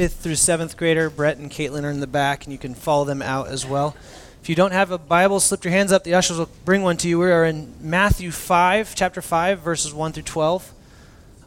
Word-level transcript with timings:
fifth 0.00 0.22
through 0.22 0.34
seventh 0.34 0.78
grader. 0.78 1.10
Brett 1.10 1.36
and 1.36 1.50
Caitlin 1.50 1.84
are 1.84 1.90
in 1.90 2.00
the 2.00 2.06
back, 2.06 2.44
and 2.44 2.52
you 2.54 2.58
can 2.58 2.74
follow 2.74 3.04
them 3.04 3.20
out 3.20 3.48
as 3.48 3.66
well. 3.66 3.94
If 4.40 4.48
you 4.48 4.54
don't 4.54 4.72
have 4.72 4.90
a 4.90 4.96
Bible, 4.96 5.40
slip 5.40 5.62
your 5.62 5.72
hands 5.72 5.92
up. 5.92 6.04
The 6.04 6.14
ushers 6.14 6.38
will 6.38 6.48
bring 6.64 6.80
one 6.80 6.96
to 6.96 7.06
you. 7.06 7.18
We 7.18 7.30
are 7.30 7.44
in 7.44 7.74
Matthew 7.82 8.30
5, 8.30 8.94
chapter 8.94 9.20
5, 9.20 9.60
verses 9.60 9.92
1 9.92 10.12
through 10.12 10.22
12. 10.22 10.72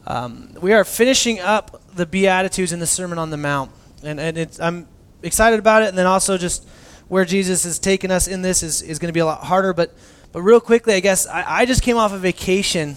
Um, 0.06 0.54
we 0.60 0.72
are 0.72 0.84
finishing 0.84 1.40
up 1.40 1.82
the 1.96 2.06
Beatitudes 2.06 2.70
in 2.70 2.78
the 2.78 2.86
Sermon 2.86 3.18
on 3.18 3.30
the 3.30 3.36
Mount. 3.36 3.72
And, 4.04 4.20
and 4.20 4.56
I'm 4.62 4.86
excited 5.24 5.58
about 5.58 5.82
it, 5.82 5.88
and 5.88 5.98
then 5.98 6.06
also 6.06 6.38
just 6.38 6.64
where 7.08 7.24
Jesus 7.24 7.64
has 7.64 7.80
taken 7.80 8.12
us 8.12 8.28
in 8.28 8.42
this 8.42 8.62
is, 8.62 8.82
is 8.82 9.00
going 9.00 9.08
to 9.08 9.12
be 9.12 9.18
a 9.18 9.26
lot 9.26 9.42
harder. 9.42 9.72
But, 9.72 9.92
but 10.30 10.42
real 10.42 10.60
quickly, 10.60 10.94
I 10.94 11.00
guess 11.00 11.26
I, 11.26 11.44
I 11.44 11.66
just 11.66 11.82
came 11.82 11.96
off 11.96 12.12
a 12.12 12.18
vacation, 12.18 12.94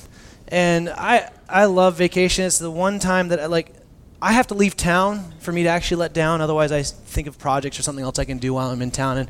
and 0.49 0.87
I, 0.87 1.31
I 1.49 1.65
love 1.65 1.95
vacation. 1.95 2.45
It's 2.45 2.59
the 2.59 2.69
one 2.69 2.99
time 2.99 3.29
that 3.29 3.39
I 3.39 3.47
like 3.47 3.73
I 4.21 4.33
have 4.33 4.47
to 4.47 4.55
leave 4.55 4.75
town 4.75 5.31
for 5.39 5.51
me 5.51 5.63
to 5.63 5.69
actually 5.69 5.97
let 5.97 6.13
down. 6.13 6.41
Otherwise, 6.41 6.71
I 6.71 6.81
think 6.81 7.27
of 7.27 7.37
projects 7.37 7.79
or 7.79 7.83
something 7.83 8.03
else 8.03 8.17
I 8.17 8.25
can 8.25 8.39
do 8.39 8.53
while 8.53 8.69
I'm 8.71 8.81
in 8.81 8.89
town. 8.89 9.17
And 9.17 9.29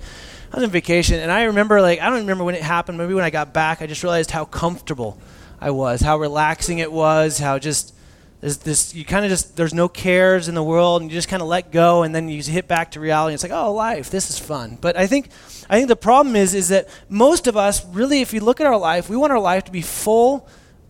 I 0.52 0.56
was 0.56 0.64
on 0.64 0.70
vacation, 0.70 1.20
and 1.20 1.30
I 1.30 1.44
remember, 1.44 1.82
like, 1.82 2.00
I 2.00 2.10
don't 2.10 2.20
remember 2.20 2.46
when 2.46 2.56
it 2.56 2.62
happened. 2.62 2.98
Maybe 2.98 3.14
when 3.14 3.26
I 3.26 3.30
got 3.30 3.54
back, 3.54 3.82
I 3.82 3.88
just 3.88 4.02
realized 4.02 4.32
how 4.32 4.46
comfortable 4.46 5.18
I 5.60 5.72
was, 5.72 6.00
how 6.00 6.18
relaxing 6.18 6.80
it 6.80 6.90
was, 6.90 7.38
how 7.38 7.60
just 7.60 7.94
there's 8.40 8.60
this. 8.60 8.96
You 8.96 9.04
kind 9.04 9.26
of 9.26 9.30
just 9.30 9.58
there's 9.58 9.74
no 9.74 9.90
cares 9.90 10.48
in 10.48 10.56
the 10.56 10.64
world, 10.64 11.02
and 11.02 11.12
you 11.12 11.18
just 11.18 11.28
kind 11.28 11.42
of 11.42 11.50
let 11.50 11.74
go, 11.74 12.04
and 12.04 12.16
then 12.16 12.30
you 12.30 12.42
hit 12.42 12.70
back 12.70 12.92
to 12.92 13.02
reality. 13.02 13.34
It's 13.34 13.44
like, 13.44 13.52
oh, 13.52 13.74
life, 13.74 14.10
this 14.10 14.30
is 14.30 14.40
fun. 14.40 14.78
But 14.80 14.96
I 14.96 15.06
think, 15.06 15.30
I 15.70 15.76
think 15.76 15.90
the 15.90 15.98
problem 15.98 16.38
is, 16.38 16.54
is 16.54 16.70
that 16.70 16.88
most 17.10 17.48
of 17.48 17.58
us 17.58 17.86
really, 17.88 18.22
if 18.22 18.32
you 18.32 18.40
look 18.40 18.62
at 18.62 18.68
our 18.68 18.78
life, 18.78 19.10
we 19.10 19.18
want 19.18 19.34
our 19.34 19.40
life 19.40 19.66
to 19.66 19.72
be 19.72 19.82
full 19.82 20.48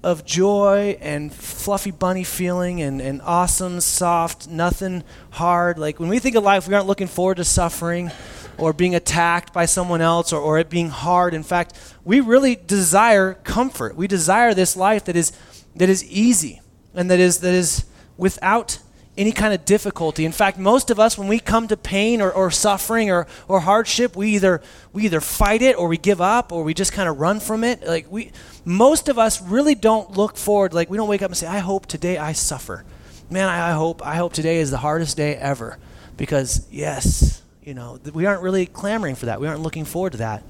of 0.07 0.23
joy 0.23 0.97
and 1.01 1.33
fluffy 1.33 1.91
bunny 1.91 2.23
feeling 2.23 2.81
and, 2.81 3.01
and 3.01 3.21
awesome, 3.23 3.81
soft, 3.81 4.47
nothing 4.47 5.03
hard. 5.31 5.77
Like 5.77 5.99
when 5.99 6.07
we 6.07 6.17
think 6.17 6.37
of 6.37 6.45
life, 6.45 6.65
we 6.65 6.73
aren't 6.73 6.87
looking 6.87 7.07
forward 7.07 7.35
to 7.35 7.43
suffering 7.43 8.09
or 8.57 8.71
being 8.71 8.95
attacked 8.95 9.51
by 9.51 9.65
someone 9.65 9.99
else 9.99 10.31
or, 10.31 10.39
or 10.39 10.59
it 10.59 10.69
being 10.69 10.87
hard. 10.87 11.33
In 11.33 11.43
fact, 11.43 11.77
we 12.05 12.21
really 12.21 12.55
desire 12.55 13.33
comfort. 13.33 13.97
We 13.97 14.07
desire 14.07 14.53
this 14.53 14.77
life 14.77 15.03
that 15.03 15.17
is, 15.17 15.33
that 15.75 15.89
is 15.89 16.05
easy 16.05 16.61
and 16.93 17.11
that 17.11 17.19
is, 17.19 17.39
that 17.39 17.53
is 17.53 17.83
without 18.15 18.79
any 19.17 19.31
kind 19.31 19.53
of 19.53 19.65
difficulty. 19.65 20.25
In 20.25 20.31
fact, 20.31 20.57
most 20.57 20.89
of 20.89 20.99
us, 20.99 21.17
when 21.17 21.27
we 21.27 21.39
come 21.39 21.67
to 21.67 21.77
pain 21.77 22.21
or, 22.21 22.31
or 22.31 22.51
suffering 22.51 23.09
or, 23.09 23.27
or 23.47 23.59
hardship, 23.61 24.15
we 24.15 24.29
either, 24.35 24.61
we 24.93 25.05
either 25.05 25.19
fight 25.19 25.61
it 25.61 25.77
or 25.77 25.87
we 25.87 25.97
give 25.97 26.21
up 26.21 26.51
or 26.51 26.63
we 26.63 26.73
just 26.73 26.93
kind 26.93 27.09
of 27.09 27.19
run 27.19 27.39
from 27.39 27.63
it. 27.63 27.85
Like 27.85 28.11
we, 28.11 28.31
most 28.63 29.09
of 29.09 29.17
us 29.17 29.41
really 29.41 29.75
don't 29.75 30.11
look 30.11 30.37
forward. 30.37 30.73
Like 30.73 30.89
we 30.89 30.97
don't 30.97 31.09
wake 31.09 31.21
up 31.21 31.31
and 31.31 31.37
say, 31.37 31.47
I 31.47 31.59
hope 31.59 31.87
today 31.87 32.17
I 32.17 32.33
suffer. 32.33 32.85
Man, 33.29 33.49
I, 33.49 33.69
I 33.69 33.71
hope, 33.73 34.05
I 34.05 34.15
hope 34.15 34.33
today 34.33 34.57
is 34.57 34.71
the 34.71 34.77
hardest 34.77 35.17
day 35.17 35.35
ever. 35.35 35.77
Because, 36.15 36.67
yes, 36.71 37.43
you 37.63 37.73
know, 37.73 37.99
we 38.13 38.25
aren't 38.25 38.41
really 38.41 38.65
clamoring 38.65 39.15
for 39.15 39.25
that. 39.25 39.41
We 39.41 39.47
aren't 39.47 39.61
looking 39.61 39.85
forward 39.85 40.13
to 40.13 40.19
that. 40.19 40.41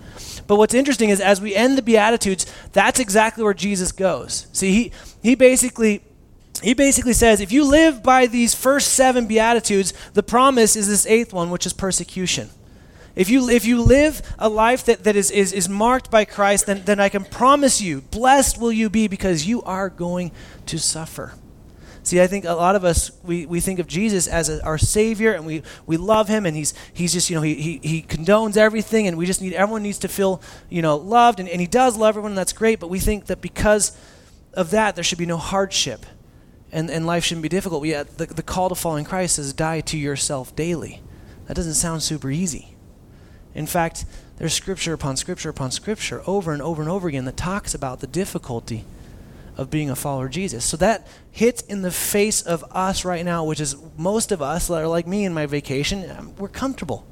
But 0.45 0.57
what's 0.57 0.73
interesting 0.73 1.09
is 1.09 1.19
as 1.19 1.41
we 1.41 1.55
end 1.55 1.77
the 1.77 1.81
Beatitudes, 1.81 2.45
that's 2.73 2.99
exactly 2.99 3.43
where 3.43 3.53
Jesus 3.53 3.91
goes. 3.91 4.47
See, 4.53 4.71
he, 4.71 4.91
he 5.23 5.35
basically 5.35 6.03
he 6.59 6.73
basically 6.73 7.13
says 7.13 7.41
if 7.41 7.51
you 7.51 7.63
live 7.63 8.01
by 8.03 8.25
these 8.27 8.53
first 8.53 8.93
seven 8.93 9.27
beatitudes 9.27 9.93
the 10.13 10.23
promise 10.23 10.75
is 10.75 10.87
this 10.87 11.05
eighth 11.05 11.33
one 11.33 11.49
which 11.49 11.65
is 11.65 11.73
persecution. 11.73 12.49
If 13.15 13.31
you, 13.31 13.49
if 13.49 13.65
you 13.65 13.81
live 13.81 14.21
a 14.37 14.47
life 14.47 14.85
that, 14.85 15.03
that 15.05 15.15
is, 15.15 15.31
is, 15.31 15.51
is 15.51 15.67
marked 15.67 16.11
by 16.11 16.25
christ 16.25 16.65
then, 16.65 16.83
then 16.85 16.99
i 16.99 17.09
can 17.09 17.25
promise 17.25 17.81
you 17.81 18.01
blessed 18.01 18.59
will 18.59 18.71
you 18.71 18.89
be 18.89 19.07
because 19.07 19.45
you 19.45 19.61
are 19.63 19.89
going 19.89 20.31
to 20.67 20.77
suffer. 20.79 21.33
See 22.03 22.21
i 22.21 22.27
think 22.27 22.45
a 22.45 22.53
lot 22.53 22.75
of 22.75 22.85
us 22.85 23.11
we, 23.23 23.45
we 23.45 23.59
think 23.59 23.79
of 23.79 23.87
jesus 23.87 24.27
as 24.27 24.49
a, 24.49 24.63
our 24.63 24.77
savior 24.77 25.33
and 25.33 25.45
we, 25.45 25.63
we 25.85 25.97
love 25.97 26.27
him 26.27 26.45
and 26.45 26.55
he's, 26.55 26.73
he's 26.93 27.13
just 27.13 27.29
you 27.29 27.35
know 27.35 27.41
he, 27.41 27.55
he, 27.55 27.79
he 27.83 28.01
condones 28.01 28.55
everything 28.55 29.07
and 29.07 29.17
we 29.17 29.25
just 29.25 29.41
need 29.41 29.53
everyone 29.53 29.83
needs 29.83 29.99
to 29.99 30.07
feel 30.07 30.41
you 30.69 30.81
know 30.81 30.95
loved 30.95 31.39
and, 31.39 31.49
and 31.49 31.59
he 31.59 31.67
does 31.67 31.97
love 31.97 32.09
everyone 32.09 32.31
and 32.31 32.37
that's 32.37 32.53
great 32.53 32.79
but 32.79 32.89
we 32.89 32.99
think 32.99 33.25
that 33.25 33.41
because 33.41 33.97
of 34.53 34.71
that 34.71 34.95
there 34.95 35.03
should 35.03 35.17
be 35.17 35.25
no 35.25 35.37
hardship 35.37 36.05
and, 36.71 36.89
and 36.89 37.05
life 37.05 37.23
shouldn't 37.23 37.43
be 37.43 37.49
difficult. 37.49 37.85
Yet 37.85 38.17
the, 38.17 38.25
the 38.25 38.43
call 38.43 38.69
to 38.69 38.75
following 38.75 39.05
Christ 39.05 39.39
is 39.39 39.53
die 39.53 39.81
to 39.81 39.97
yourself 39.97 40.55
daily. 40.55 41.01
That 41.45 41.55
doesn't 41.55 41.75
sound 41.75 42.03
super 42.03 42.29
easy. 42.29 42.75
In 43.53 43.65
fact, 43.65 44.05
there's 44.37 44.53
scripture 44.53 44.93
upon 44.93 45.17
scripture 45.17 45.49
upon 45.49 45.71
scripture 45.71 46.21
over 46.27 46.51
and 46.51 46.61
over 46.61 46.81
and 46.81 46.91
over 46.91 47.07
again 47.07 47.25
that 47.25 47.37
talks 47.37 47.73
about 47.73 48.01
the 48.01 48.07
difficulty 48.07 48.85
of 49.55 49.71
being 49.71 49.89
a 49.89 49.95
follower 49.95 50.27
of 50.27 50.31
Jesus. 50.31 50.63
So 50.63 50.77
that 50.77 51.07
hits 51.31 51.63
in 51.63 51.81
the 51.81 51.89
face 51.89 52.43
of 52.43 52.63
us 52.71 53.03
right 53.03 53.25
now, 53.25 53.43
which 53.43 53.59
is 53.59 53.75
most 53.97 54.31
of 54.31 54.41
us 54.41 54.67
that 54.67 54.75
are 54.75 54.87
like 54.87 55.07
me 55.07 55.25
in 55.25 55.33
my 55.33 55.47
vacation, 55.47 56.09
um, 56.11 56.35
we're 56.35 56.47
comfortable. 56.47 57.07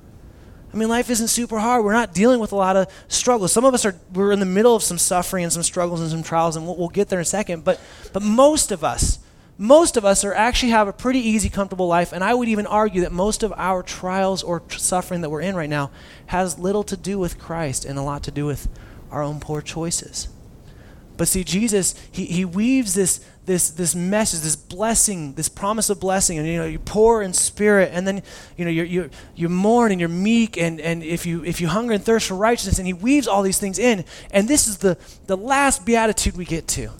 I 0.71 0.77
mean, 0.77 0.89
life 0.89 1.09
isn't 1.09 1.29
super 1.29 1.57
hard. 1.57 1.83
We're 1.83 1.93
not 1.93 2.13
dealing 2.13 2.39
with 2.39 2.51
a 2.51 2.55
lot 2.55 2.75
of 2.75 2.91
struggles. 3.07 3.51
Some 3.51 3.65
of 3.65 3.73
us 3.73 3.85
are 3.85 3.95
we're 4.13 4.31
in 4.31 4.41
the 4.41 4.45
middle 4.45 4.75
of 4.75 4.83
some 4.83 4.97
suffering 4.97 5.45
and 5.45 5.53
some 5.53 5.63
struggles 5.63 6.01
and 6.01 6.11
some 6.11 6.21
trials, 6.21 6.57
and 6.57 6.65
we'll, 6.65 6.75
we'll 6.75 6.89
get 6.89 7.07
there 7.07 7.19
in 7.19 7.23
a 7.23 7.25
second. 7.25 7.63
But 7.63 7.79
but 8.11 8.21
most 8.21 8.71
of 8.71 8.83
us 8.83 9.19
most 9.57 9.95
of 9.95 10.03
us 10.03 10.25
are 10.25 10.33
actually 10.33 10.71
have 10.71 10.87
a 10.87 10.93
pretty 10.93 11.19
easy, 11.19 11.49
comfortable 11.49 11.87
life, 11.87 12.11
and 12.11 12.23
I 12.23 12.33
would 12.33 12.49
even 12.49 12.67
argue 12.67 13.01
that 13.01 13.11
most 13.11 13.41
of 13.41 13.53
our 13.55 13.83
trials 13.83 14.43
or 14.43 14.59
tr- 14.59 14.77
suffering 14.77 15.21
that 15.21 15.29
we're 15.29 15.41
in 15.41 15.55
right 15.55 15.69
now 15.69 15.91
has 16.27 16.59
little 16.59 16.83
to 16.83 16.97
do 16.97 17.17
with 17.17 17.39
Christ 17.39 17.85
and 17.85 17.97
a 17.97 18.01
lot 18.01 18.23
to 18.23 18.31
do 18.31 18.45
with 18.45 18.67
our 19.11 19.23
own 19.23 19.39
poor 19.39 19.61
choices. 19.61 20.27
But 21.17 21.29
see, 21.29 21.45
Jesus, 21.45 21.95
he, 22.11 22.25
he 22.25 22.43
weaves 22.43 22.93
this, 22.93 23.25
this, 23.45 23.69
this 23.69 23.95
message, 23.95 24.41
this 24.41 24.57
blessing, 24.57 25.35
this 25.35 25.47
promise 25.47 25.89
of 25.89 26.01
blessing, 26.01 26.37
and 26.37 26.45
you 26.45 26.57
know, 26.57 26.65
you're 26.65 26.79
poor 26.79 27.21
in 27.21 27.31
spirit, 27.31 27.91
and 27.93 28.05
then 28.05 28.23
you 28.57 28.65
know, 28.65 28.71
you're, 28.71 28.85
you're, 28.85 29.09
you 29.35 29.47
mourn 29.47 29.93
and 29.93 30.01
you're 30.01 30.09
meek, 30.09 30.57
and, 30.57 30.81
and 30.81 31.01
if, 31.01 31.25
you, 31.25 31.45
if 31.45 31.61
you 31.61 31.69
hunger 31.69 31.93
and 31.93 32.03
thirst 32.03 32.27
for 32.27 32.35
righteousness, 32.35 32.77
and 32.77 32.87
he 32.87 32.93
weaves 32.93 33.25
all 33.25 33.41
these 33.41 33.59
things 33.59 33.79
in, 33.79 34.03
and 34.31 34.49
this 34.49 34.67
is 34.67 34.79
the, 34.79 34.97
the 35.27 35.37
last 35.37 35.85
beatitude 35.85 36.35
we 36.35 36.43
get 36.43 36.67
to. 36.67 36.91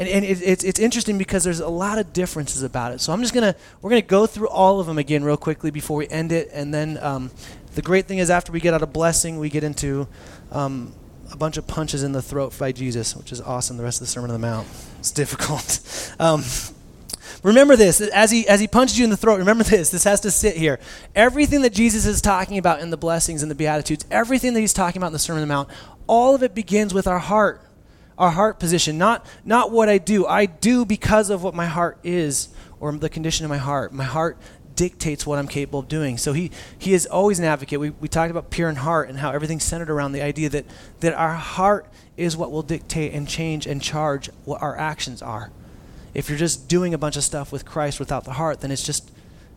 And, 0.00 0.08
and 0.08 0.24
it, 0.24 0.40
it's, 0.40 0.64
it's 0.64 0.80
interesting 0.80 1.18
because 1.18 1.44
there's 1.44 1.60
a 1.60 1.68
lot 1.68 1.98
of 1.98 2.14
differences 2.14 2.62
about 2.62 2.92
it. 2.92 3.02
So 3.02 3.12
I'm 3.12 3.20
just 3.20 3.34
to, 3.34 3.54
we're 3.82 3.90
to 3.90 4.00
go 4.00 4.24
through 4.24 4.48
all 4.48 4.80
of 4.80 4.86
them 4.86 4.96
again 4.96 5.22
real 5.22 5.36
quickly 5.36 5.70
before 5.70 5.98
we 5.98 6.08
end 6.08 6.32
it. 6.32 6.48
And 6.54 6.72
then 6.72 6.98
um, 7.02 7.30
the 7.74 7.82
great 7.82 8.06
thing 8.06 8.16
is 8.16 8.30
after 8.30 8.50
we 8.50 8.60
get 8.60 8.72
out 8.72 8.80
of 8.80 8.94
blessing, 8.94 9.38
we 9.38 9.50
get 9.50 9.62
into 9.62 10.08
um, 10.52 10.94
a 11.30 11.36
bunch 11.36 11.58
of 11.58 11.66
punches 11.66 12.02
in 12.02 12.12
the 12.12 12.22
throat 12.22 12.58
by 12.58 12.72
Jesus, 12.72 13.14
which 13.14 13.30
is 13.30 13.42
awesome. 13.42 13.76
The 13.76 13.82
rest 13.82 14.00
of 14.00 14.06
the 14.06 14.10
Sermon 14.10 14.30
on 14.30 14.40
the 14.40 14.46
Mount. 14.46 14.66
It's 15.00 15.10
difficult. 15.12 16.14
um, 16.18 16.44
remember 17.42 17.76
this 17.76 18.00
as 18.00 18.30
he 18.30 18.48
as 18.48 18.58
he 18.58 18.66
punches 18.66 18.98
you 18.98 19.04
in 19.04 19.08
the 19.08 19.16
throat 19.16 19.38
remember 19.38 19.64
this 19.64 19.88
this 19.88 20.04
has 20.04 20.20
to 20.20 20.30
sit 20.30 20.56
here 20.56 20.78
everything 21.14 21.62
that 21.62 21.72
jesus 21.72 22.04
is 22.04 22.20
talking 22.20 22.58
about 22.58 22.80
in 22.80 22.90
the 22.90 22.98
blessings 22.98 23.40
and 23.40 23.50
the 23.50 23.54
beatitudes 23.54 24.04
everything 24.10 24.52
that 24.52 24.60
he's 24.60 24.74
talking 24.74 25.00
about 25.00 25.06
in 25.06 25.12
the 25.14 25.18
sermon 25.18 25.40
on 25.40 25.48
the 25.48 25.54
mount 25.54 25.68
all 26.06 26.34
of 26.34 26.42
it 26.42 26.54
begins 26.54 26.92
with 26.92 27.06
our 27.06 27.18
heart 27.18 27.62
our 28.20 28.30
heart 28.30 28.60
position, 28.60 28.98
not, 28.98 29.26
not 29.44 29.72
what 29.72 29.88
I 29.88 29.98
do. 29.98 30.26
I 30.26 30.46
do 30.46 30.84
because 30.84 31.30
of 31.30 31.42
what 31.42 31.54
my 31.54 31.66
heart 31.66 31.98
is 32.04 32.50
or 32.78 32.92
the 32.92 33.08
condition 33.08 33.44
of 33.46 33.48
my 33.48 33.56
heart. 33.56 33.92
My 33.92 34.04
heart 34.04 34.36
dictates 34.76 35.26
what 35.26 35.38
I'm 35.38 35.48
capable 35.48 35.80
of 35.80 35.88
doing. 35.88 36.18
So 36.18 36.34
he, 36.34 36.50
he 36.78 36.92
is 36.92 37.06
always 37.06 37.38
an 37.38 37.46
advocate. 37.46 37.80
We, 37.80 37.90
we 37.90 38.08
talked 38.08 38.30
about 38.30 38.50
pure 38.50 38.68
in 38.68 38.76
heart 38.76 39.08
and 39.08 39.18
how 39.18 39.30
everything's 39.30 39.64
centered 39.64 39.90
around 39.90 40.12
the 40.12 40.22
idea 40.22 40.50
that, 40.50 40.66
that 41.00 41.14
our 41.14 41.34
heart 41.34 41.86
is 42.18 42.36
what 42.36 42.52
will 42.52 42.62
dictate 42.62 43.14
and 43.14 43.26
change 43.26 43.66
and 43.66 43.82
charge 43.82 44.28
what 44.44 44.60
our 44.60 44.76
actions 44.76 45.22
are. 45.22 45.50
If 46.12 46.28
you're 46.28 46.38
just 46.38 46.68
doing 46.68 46.92
a 46.92 46.98
bunch 46.98 47.16
of 47.16 47.24
stuff 47.24 47.50
with 47.50 47.64
Christ 47.64 47.98
without 47.98 48.24
the 48.24 48.32
heart, 48.32 48.60
then 48.60 48.70
it's 48.70 48.84
just 48.84 49.10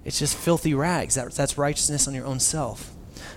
it's 0.06 0.20
just 0.20 0.36
filthy 0.36 0.74
rags. 0.74 1.16
That, 1.16 1.32
that's 1.32 1.58
righteousness 1.58 2.08
on 2.08 2.14
your 2.14 2.26
own 2.26 2.40
self. 2.40 2.94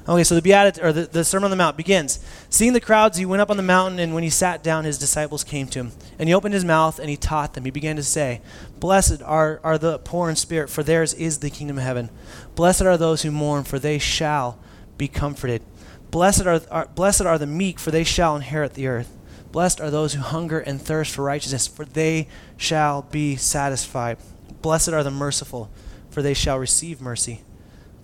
Okay, 0.09 0.25
so 0.25 0.35
the 0.35 0.43
Beat 0.43 0.79
or 0.79 0.93
the, 0.93 1.03
the 1.03 1.25
Sermon 1.25 1.45
on 1.45 1.51
the 1.51 1.57
Mount 1.57 1.77
begins. 1.77 2.21
Seeing 2.49 2.73
the 2.73 2.81
crowds, 2.81 3.19
he 3.19 3.27
went 3.27 3.43
up 3.43 3.51
on 3.51 3.57
the 3.57 3.63
mountain, 3.63 3.99
and 3.99 4.15
when 4.15 4.23
he 4.23 4.31
sat 4.31 4.63
down, 4.63 4.85
his 4.85 4.99
disciples 4.99 5.45
came 5.45 5.67
to 5.69 5.81
him. 5.81 5.93
And 6.19 6.29
he 6.29 6.35
opened 6.35 6.55
his 6.55 6.65
mouth 6.65 6.99
and 6.99 7.11
he 7.11 7.17
taught 7.17 7.55
them. 7.55 7.65
He 7.65 7.71
began 7.71 7.97
to 7.97 8.03
say, 8.03 8.41
Blessed 8.79 9.23
are, 9.23 9.61
are 9.65 9.79
the 9.79 9.99
poor 9.99 10.31
in 10.31 10.37
spirit, 10.37 10.71
for 10.71 10.83
theirs 10.83 11.13
is 11.15 11.39
the 11.39 11.51
kingdom 11.51 11.79
of 11.79 11.85
heaven. 11.85 12.11
Blessed 12.55 12.83
are 12.83 12.97
those 12.97 13.23
who 13.23 13.31
mourn, 13.31 13.65
for 13.65 13.79
they 13.79 13.99
shall 13.99 14.59
be 14.97 15.09
comforted. 15.09 15.63
Blessed 16.11 16.47
are, 16.47 16.61
are, 16.71 16.89
blessed 16.95 17.23
are 17.23 17.39
the 17.39 17.47
meek, 17.47 17.79
for 17.79 17.91
they 17.91 18.05
shall 18.05 18.37
inherit 18.37 18.75
the 18.75 18.87
earth. 18.87 19.17
Blessed 19.53 19.81
are 19.81 19.91
those 19.91 20.15
who 20.15 20.21
hunger 20.21 20.61
and 20.61 20.81
thirst 20.81 21.15
for 21.15 21.23
righteousness, 21.23 21.67
for 21.67 21.85
they 21.85 22.29
shall 22.57 23.03
be 23.03 23.37
satisfied. 23.37 24.19
Blessed 24.63 24.91
are 24.91 25.03
the 25.03 25.11
merciful, 25.11 25.71
for 26.11 26.23
they 26.23 26.35
shall 26.35 26.59
receive 26.59 27.01
mercy. 27.01 27.43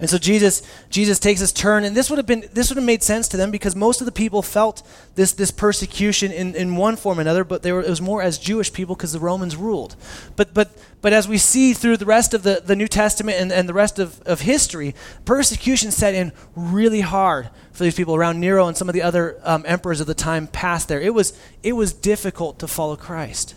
And 0.00 0.08
so 0.08 0.16
Jesus, 0.16 0.62
Jesus 0.90 1.18
takes 1.18 1.40
his 1.40 1.52
turn, 1.52 1.82
and 1.82 1.96
this 1.96 2.08
would 2.08 2.18
have 2.18 2.26
been 2.26 2.48
this 2.52 2.70
would 2.70 2.76
have 2.76 2.84
made 2.84 3.02
sense 3.02 3.26
to 3.28 3.36
them 3.36 3.50
because 3.50 3.74
most 3.74 4.00
of 4.00 4.04
the 4.04 4.12
people 4.12 4.42
felt 4.42 4.86
this 5.16 5.32
this 5.32 5.50
persecution 5.50 6.30
in, 6.30 6.54
in 6.54 6.76
one 6.76 6.94
form 6.94 7.18
or 7.18 7.20
another, 7.20 7.42
but 7.42 7.62
they 7.62 7.72
were, 7.72 7.82
it 7.82 7.88
was 7.90 8.00
more 8.00 8.22
as 8.22 8.38
Jewish 8.38 8.72
people 8.72 8.94
because 8.94 9.12
the 9.12 9.18
Romans 9.18 9.56
ruled. 9.56 9.96
But 10.36 10.54
but 10.54 10.70
but 11.00 11.12
as 11.12 11.26
we 11.26 11.36
see 11.36 11.74
through 11.74 11.96
the 11.96 12.06
rest 12.06 12.32
of 12.32 12.44
the, 12.44 12.62
the 12.64 12.76
New 12.76 12.86
Testament 12.86 13.38
and, 13.40 13.50
and 13.50 13.68
the 13.68 13.74
rest 13.74 13.98
of, 13.98 14.20
of 14.22 14.42
history, 14.42 14.94
persecution 15.24 15.90
set 15.90 16.14
in 16.14 16.32
really 16.54 17.00
hard 17.00 17.50
for 17.72 17.82
these 17.82 17.94
people 17.94 18.14
around 18.14 18.38
Nero 18.38 18.68
and 18.68 18.76
some 18.76 18.88
of 18.88 18.92
the 18.92 19.02
other 19.02 19.40
um, 19.42 19.64
emperors 19.66 20.00
of 20.00 20.06
the 20.06 20.14
time 20.14 20.46
past 20.46 20.86
there. 20.86 21.00
It 21.00 21.12
was 21.12 21.36
it 21.64 21.72
was 21.72 21.92
difficult 21.92 22.60
to 22.60 22.68
follow 22.68 22.94
Christ. 22.94 23.56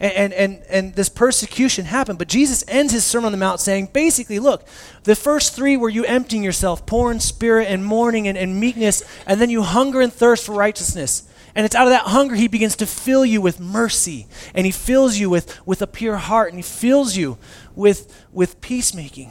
And, 0.00 0.32
and, 0.32 0.62
and, 0.68 0.94
this 0.94 1.08
persecution 1.08 1.84
happened. 1.84 2.18
But 2.18 2.28
Jesus 2.28 2.64
ends 2.68 2.92
his 2.92 3.04
Sermon 3.04 3.26
on 3.26 3.32
the 3.32 3.38
Mount 3.38 3.60
saying, 3.60 3.90
basically, 3.92 4.38
look, 4.38 4.66
the 5.04 5.16
first 5.16 5.54
three 5.54 5.76
were 5.76 5.88
you 5.88 6.04
emptying 6.04 6.42
yourself, 6.42 6.86
poor 6.86 7.10
in 7.10 7.20
spirit 7.20 7.68
and 7.68 7.84
mourning 7.84 8.28
and, 8.28 8.36
and 8.36 8.58
meekness, 8.58 9.02
and 9.26 9.40
then 9.40 9.50
you 9.50 9.62
hunger 9.62 10.00
and 10.00 10.12
thirst 10.12 10.46
for 10.46 10.54
righteousness. 10.54 11.28
And 11.54 11.64
it's 11.64 11.76
out 11.76 11.86
of 11.86 11.90
that 11.90 12.06
hunger 12.06 12.34
he 12.34 12.48
begins 12.48 12.76
to 12.76 12.86
fill 12.86 13.24
you 13.24 13.40
with 13.40 13.60
mercy. 13.60 14.26
And 14.54 14.66
he 14.66 14.72
fills 14.72 15.16
you 15.16 15.30
with, 15.30 15.64
with 15.66 15.82
a 15.82 15.86
pure 15.86 16.16
heart. 16.16 16.48
And 16.48 16.58
he 16.58 16.62
fills 16.62 17.16
you 17.16 17.38
with, 17.76 18.26
with 18.32 18.60
peacemaking. 18.60 19.30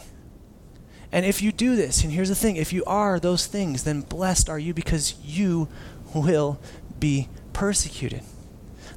And 1.11 1.25
if 1.25 1.41
you 1.41 1.51
do 1.51 1.75
this, 1.75 2.03
and 2.03 2.11
here's 2.11 2.29
the 2.29 2.35
thing 2.35 2.55
if 2.55 2.73
you 2.73 2.83
are 2.85 3.19
those 3.19 3.45
things, 3.45 3.83
then 3.83 4.01
blessed 4.01 4.49
are 4.49 4.57
you 4.57 4.73
because 4.73 5.15
you 5.23 5.67
will 6.15 6.59
be 6.99 7.29
persecuted. 7.51 8.23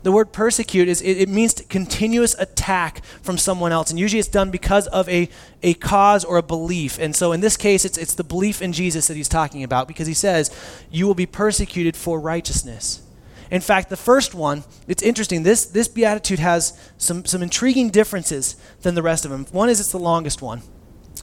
The 0.06 0.12
word 0.12 0.30
persecute 0.30 0.86
is 0.86 1.02
it, 1.02 1.18
it 1.22 1.28
means 1.28 1.54
continuous 1.68 2.36
attack 2.38 3.04
from 3.22 3.36
someone 3.36 3.72
else, 3.72 3.90
and 3.90 3.98
usually 3.98 4.20
it's 4.20 4.28
done 4.28 4.52
because 4.52 4.86
of 4.86 5.08
a, 5.08 5.28
a 5.64 5.74
cause 5.74 6.24
or 6.24 6.36
a 6.36 6.44
belief. 6.44 6.96
And 7.00 7.16
so 7.16 7.32
in 7.32 7.40
this 7.40 7.56
case, 7.56 7.84
it's, 7.84 7.98
it's 7.98 8.14
the 8.14 8.22
belief 8.22 8.62
in 8.62 8.72
Jesus 8.72 9.08
that 9.08 9.16
he's 9.16 9.28
talking 9.28 9.64
about 9.64 9.88
because 9.88 10.06
he 10.06 10.14
says, 10.14 10.56
You 10.92 11.08
will 11.08 11.16
be 11.16 11.26
persecuted 11.26 11.96
for 11.96 12.20
righteousness. 12.20 13.02
In 13.50 13.60
fact, 13.60 13.90
the 13.90 13.96
first 13.96 14.32
one, 14.32 14.62
it's 14.86 15.02
interesting. 15.02 15.42
This, 15.42 15.66
this 15.66 15.88
beatitude 15.88 16.38
has 16.38 16.78
some, 16.98 17.24
some 17.24 17.42
intriguing 17.42 17.90
differences 17.90 18.54
than 18.82 18.94
the 18.94 19.02
rest 19.02 19.24
of 19.24 19.32
them. 19.32 19.46
One 19.50 19.68
is 19.68 19.80
it's 19.80 19.90
the 19.90 19.98
longest 19.98 20.40
one, 20.40 20.62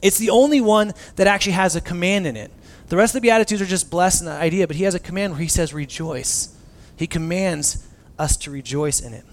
it's 0.02 0.18
the 0.18 0.28
only 0.28 0.60
one 0.60 0.92
that 1.16 1.26
actually 1.26 1.52
has 1.52 1.74
a 1.74 1.80
command 1.80 2.26
in 2.26 2.36
it. 2.36 2.52
The 2.88 2.98
rest 2.98 3.14
of 3.14 3.22
the 3.22 3.28
Beatitudes 3.28 3.62
are 3.62 3.64
just 3.64 3.90
blessed 3.90 4.20
in 4.20 4.26
the 4.26 4.32
idea, 4.32 4.66
but 4.66 4.76
he 4.76 4.84
has 4.84 4.94
a 4.94 5.00
command 5.00 5.32
where 5.32 5.40
he 5.40 5.48
says, 5.48 5.72
rejoice. 5.72 6.54
He 6.98 7.06
commands 7.06 7.88
us 8.18 8.36
to 8.38 8.50
rejoice 8.50 9.00
in 9.00 9.12
it. 9.12 9.24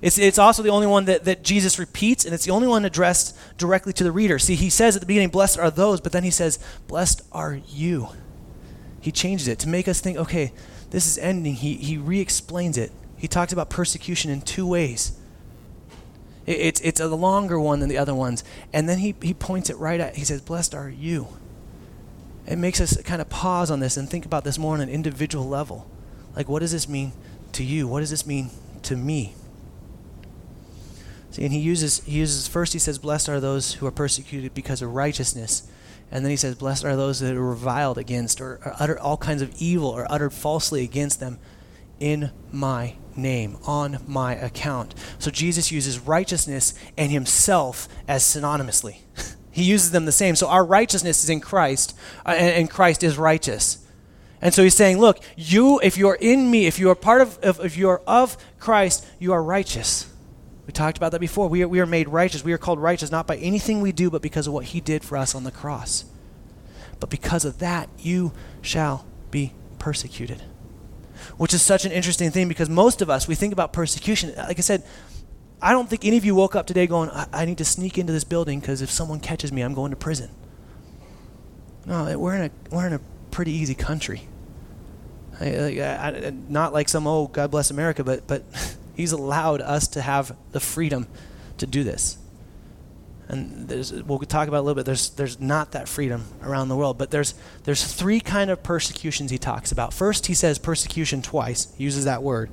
It's, 0.00 0.18
it's 0.18 0.38
also 0.38 0.62
the 0.64 0.70
only 0.70 0.88
one 0.88 1.04
that, 1.04 1.24
that 1.24 1.44
Jesus 1.44 1.78
repeats, 1.78 2.24
and 2.24 2.34
it's 2.34 2.44
the 2.44 2.50
only 2.50 2.66
one 2.66 2.84
addressed 2.84 3.36
directly 3.56 3.92
to 3.94 4.04
the 4.04 4.10
reader. 4.10 4.38
See, 4.38 4.56
he 4.56 4.68
says 4.68 4.96
at 4.96 5.00
the 5.00 5.06
beginning, 5.06 5.28
Blessed 5.28 5.58
are 5.58 5.70
those, 5.70 6.00
but 6.00 6.10
then 6.10 6.24
he 6.24 6.30
says, 6.30 6.58
Blessed 6.88 7.22
are 7.30 7.60
you. 7.68 8.08
He 9.00 9.12
changes 9.12 9.46
it 9.46 9.60
to 9.60 9.68
make 9.68 9.86
us 9.86 10.00
think, 10.00 10.18
okay, 10.18 10.52
this 10.90 11.06
is 11.06 11.18
ending. 11.18 11.54
He, 11.54 11.74
he 11.74 11.96
re 11.96 12.20
explains 12.20 12.76
it. 12.76 12.90
He 13.16 13.28
talks 13.28 13.52
about 13.52 13.70
persecution 13.70 14.30
in 14.30 14.42
two 14.42 14.66
ways. 14.66 15.18
It, 16.46 16.58
it's, 16.58 16.80
it's 16.80 17.00
a 17.00 17.06
longer 17.08 17.58
one 17.60 17.78
than 17.78 17.88
the 17.88 17.98
other 17.98 18.14
ones. 18.14 18.42
And 18.72 18.88
then 18.88 18.98
he, 18.98 19.14
he 19.22 19.34
points 19.34 19.70
it 19.70 19.76
right 19.76 20.00
at, 20.00 20.16
he 20.16 20.24
says, 20.24 20.40
Blessed 20.40 20.74
are 20.74 20.90
you. 20.90 21.28
It 22.46 22.56
makes 22.56 22.80
us 22.80 23.00
kind 23.02 23.22
of 23.22 23.28
pause 23.28 23.70
on 23.70 23.78
this 23.78 23.96
and 23.96 24.10
think 24.10 24.26
about 24.26 24.42
this 24.42 24.58
more 24.58 24.74
on 24.74 24.80
an 24.80 24.88
individual 24.88 25.46
level. 25.46 25.88
Like, 26.34 26.48
what 26.48 26.58
does 26.58 26.72
this 26.72 26.88
mean 26.88 27.12
to 27.52 27.64
you? 27.64 27.86
What 27.86 28.00
does 28.00 28.10
this 28.10 28.26
mean 28.26 28.50
to 28.82 28.96
me? 28.96 29.34
See, 31.30 31.44
and 31.44 31.52
he 31.52 31.60
uses 31.60 32.02
he 32.04 32.18
uses 32.18 32.46
first 32.46 32.72
he 32.72 32.78
says, 32.78 32.98
Blessed 32.98 33.28
are 33.28 33.40
those 33.40 33.74
who 33.74 33.86
are 33.86 33.92
persecuted 33.92 34.54
because 34.54 34.82
of 34.82 34.94
righteousness. 34.94 35.68
And 36.10 36.24
then 36.24 36.30
he 36.30 36.36
says, 36.36 36.56
Blessed 36.56 36.84
are 36.84 36.94
those 36.94 37.20
that 37.20 37.34
are 37.34 37.42
reviled 37.42 37.96
against 37.96 38.40
or, 38.40 38.60
or 38.64 38.74
utter 38.78 38.98
all 38.98 39.16
kinds 39.16 39.40
of 39.40 39.54
evil 39.58 39.88
or 39.88 40.10
uttered 40.12 40.34
falsely 40.34 40.84
against 40.84 41.20
them 41.20 41.38
in 41.98 42.30
my 42.50 42.96
name, 43.16 43.56
on 43.64 43.98
my 44.06 44.34
account. 44.34 44.94
So 45.18 45.30
Jesus 45.30 45.72
uses 45.72 45.98
righteousness 45.98 46.74
and 46.98 47.10
himself 47.10 47.88
as 48.06 48.22
synonymously. 48.24 48.98
he 49.50 49.62
uses 49.62 49.90
them 49.90 50.04
the 50.04 50.12
same. 50.12 50.36
So 50.36 50.48
our 50.48 50.64
righteousness 50.64 51.24
is 51.24 51.30
in 51.30 51.40
Christ, 51.40 51.96
uh, 52.26 52.30
and, 52.30 52.54
and 52.56 52.70
Christ 52.70 53.02
is 53.02 53.16
righteous. 53.16 53.81
And 54.42 54.52
so 54.52 54.64
he's 54.64 54.74
saying, 54.74 54.98
look, 54.98 55.20
you, 55.36 55.78
if 55.84 55.96
you 55.96 56.08
are 56.08 56.16
in 56.16 56.50
me, 56.50 56.66
if 56.66 56.80
you 56.80 56.90
are 56.90 56.96
part 56.96 57.22
of, 57.22 57.38
if, 57.42 57.60
if 57.60 57.76
you 57.76 57.88
are 57.88 58.02
of 58.08 58.36
Christ, 58.58 59.06
you 59.20 59.32
are 59.32 59.42
righteous. 59.42 60.12
We 60.66 60.72
talked 60.72 60.96
about 60.96 61.12
that 61.12 61.20
before. 61.20 61.48
We 61.48 61.62
are, 61.62 61.68
we 61.68 61.78
are 61.78 61.86
made 61.86 62.08
righteous. 62.08 62.44
We 62.44 62.52
are 62.52 62.58
called 62.58 62.80
righteous 62.80 63.12
not 63.12 63.28
by 63.28 63.36
anything 63.36 63.80
we 63.80 63.92
do, 63.92 64.10
but 64.10 64.20
because 64.20 64.48
of 64.48 64.52
what 64.52 64.66
he 64.66 64.80
did 64.80 65.04
for 65.04 65.16
us 65.16 65.36
on 65.36 65.44
the 65.44 65.52
cross. 65.52 66.04
But 66.98 67.08
because 67.08 67.44
of 67.44 67.60
that, 67.60 67.88
you 67.98 68.32
shall 68.60 69.06
be 69.30 69.54
persecuted. 69.78 70.42
Which 71.36 71.54
is 71.54 71.62
such 71.62 71.84
an 71.84 71.92
interesting 71.92 72.32
thing 72.32 72.48
because 72.48 72.68
most 72.68 73.00
of 73.00 73.08
us, 73.08 73.28
we 73.28 73.36
think 73.36 73.52
about 73.52 73.72
persecution. 73.72 74.34
Like 74.36 74.58
I 74.58 74.62
said, 74.62 74.82
I 75.60 75.70
don't 75.70 75.88
think 75.88 76.04
any 76.04 76.16
of 76.16 76.24
you 76.24 76.34
woke 76.34 76.56
up 76.56 76.66
today 76.66 76.88
going, 76.88 77.10
I, 77.10 77.28
I 77.32 77.44
need 77.44 77.58
to 77.58 77.64
sneak 77.64 77.96
into 77.96 78.12
this 78.12 78.24
building 78.24 78.58
because 78.58 78.82
if 78.82 78.90
someone 78.90 79.20
catches 79.20 79.52
me, 79.52 79.62
I'm 79.62 79.74
going 79.74 79.90
to 79.90 79.96
prison. 79.96 80.30
No, 81.86 82.18
we're 82.18 82.34
in 82.34 82.42
a, 82.42 82.74
we're 82.74 82.86
in 82.88 82.92
a 82.92 83.00
pretty 83.30 83.52
easy 83.52 83.74
country. 83.74 84.28
I, 85.40 85.54
uh, 85.54 85.82
I, 85.82 86.26
uh, 86.26 86.30
not 86.48 86.72
like 86.72 86.88
some 86.88 87.06
oh 87.06 87.26
God 87.26 87.50
bless 87.50 87.70
America, 87.70 88.04
but 88.04 88.26
but 88.26 88.44
He's 88.94 89.12
allowed 89.12 89.60
us 89.60 89.88
to 89.88 90.02
have 90.02 90.36
the 90.52 90.60
freedom 90.60 91.06
to 91.58 91.66
do 91.66 91.82
this. 91.84 92.18
And 93.28 93.70
we'll 94.06 94.18
talk 94.18 94.48
about 94.48 94.60
a 94.60 94.62
little 94.62 94.74
bit. 94.74 94.84
There's 94.84 95.10
there's 95.10 95.40
not 95.40 95.72
that 95.72 95.88
freedom 95.88 96.24
around 96.42 96.68
the 96.68 96.76
world, 96.76 96.98
but 96.98 97.10
there's 97.10 97.34
there's 97.64 97.82
three 97.82 98.20
kind 98.20 98.50
of 98.50 98.62
persecutions 98.62 99.30
he 99.30 99.38
talks 99.38 99.72
about. 99.72 99.94
First, 99.94 100.26
he 100.26 100.34
says 100.34 100.58
persecution 100.58 101.22
twice. 101.22 101.72
He 101.78 101.84
uses 101.84 102.04
that 102.04 102.22
word, 102.22 102.50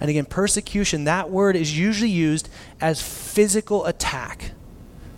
and 0.00 0.08
again, 0.08 0.24
persecution. 0.24 1.04
That 1.04 1.28
word 1.28 1.54
is 1.54 1.76
usually 1.76 2.10
used 2.10 2.48
as 2.80 3.02
physical 3.02 3.84
attack. 3.84 4.52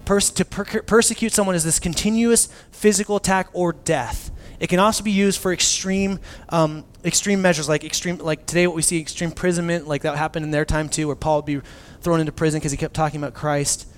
To 0.06 0.44
per- 0.44 0.82
persecute 0.82 1.32
someone 1.32 1.54
is 1.54 1.64
this 1.64 1.78
continuous 1.78 2.48
physical 2.72 3.16
attack 3.16 3.48
or 3.52 3.72
death. 3.72 4.30
It 4.60 4.68
can 4.68 4.78
also 4.78 5.02
be 5.02 5.10
used 5.10 5.40
for 5.40 5.52
extreme, 5.52 6.20
um, 6.48 6.84
extreme 7.04 7.42
measures, 7.42 7.68
like 7.68 7.84
extreme, 7.84 8.18
like 8.18 8.46
today 8.46 8.66
what 8.66 8.76
we 8.76 8.82
see 8.82 9.00
extreme 9.00 9.30
imprisonment, 9.30 9.86
like 9.86 10.02
that 10.02 10.16
happened 10.16 10.44
in 10.44 10.50
their 10.50 10.64
time 10.64 10.88
too, 10.88 11.06
where 11.08 11.16
Paul 11.16 11.38
would 11.38 11.46
be 11.46 11.60
thrown 12.00 12.20
into 12.20 12.32
prison 12.32 12.60
because 12.60 12.72
he 12.72 12.78
kept 12.78 12.94
talking 12.94 13.20
about 13.20 13.34
Christ. 13.34 13.88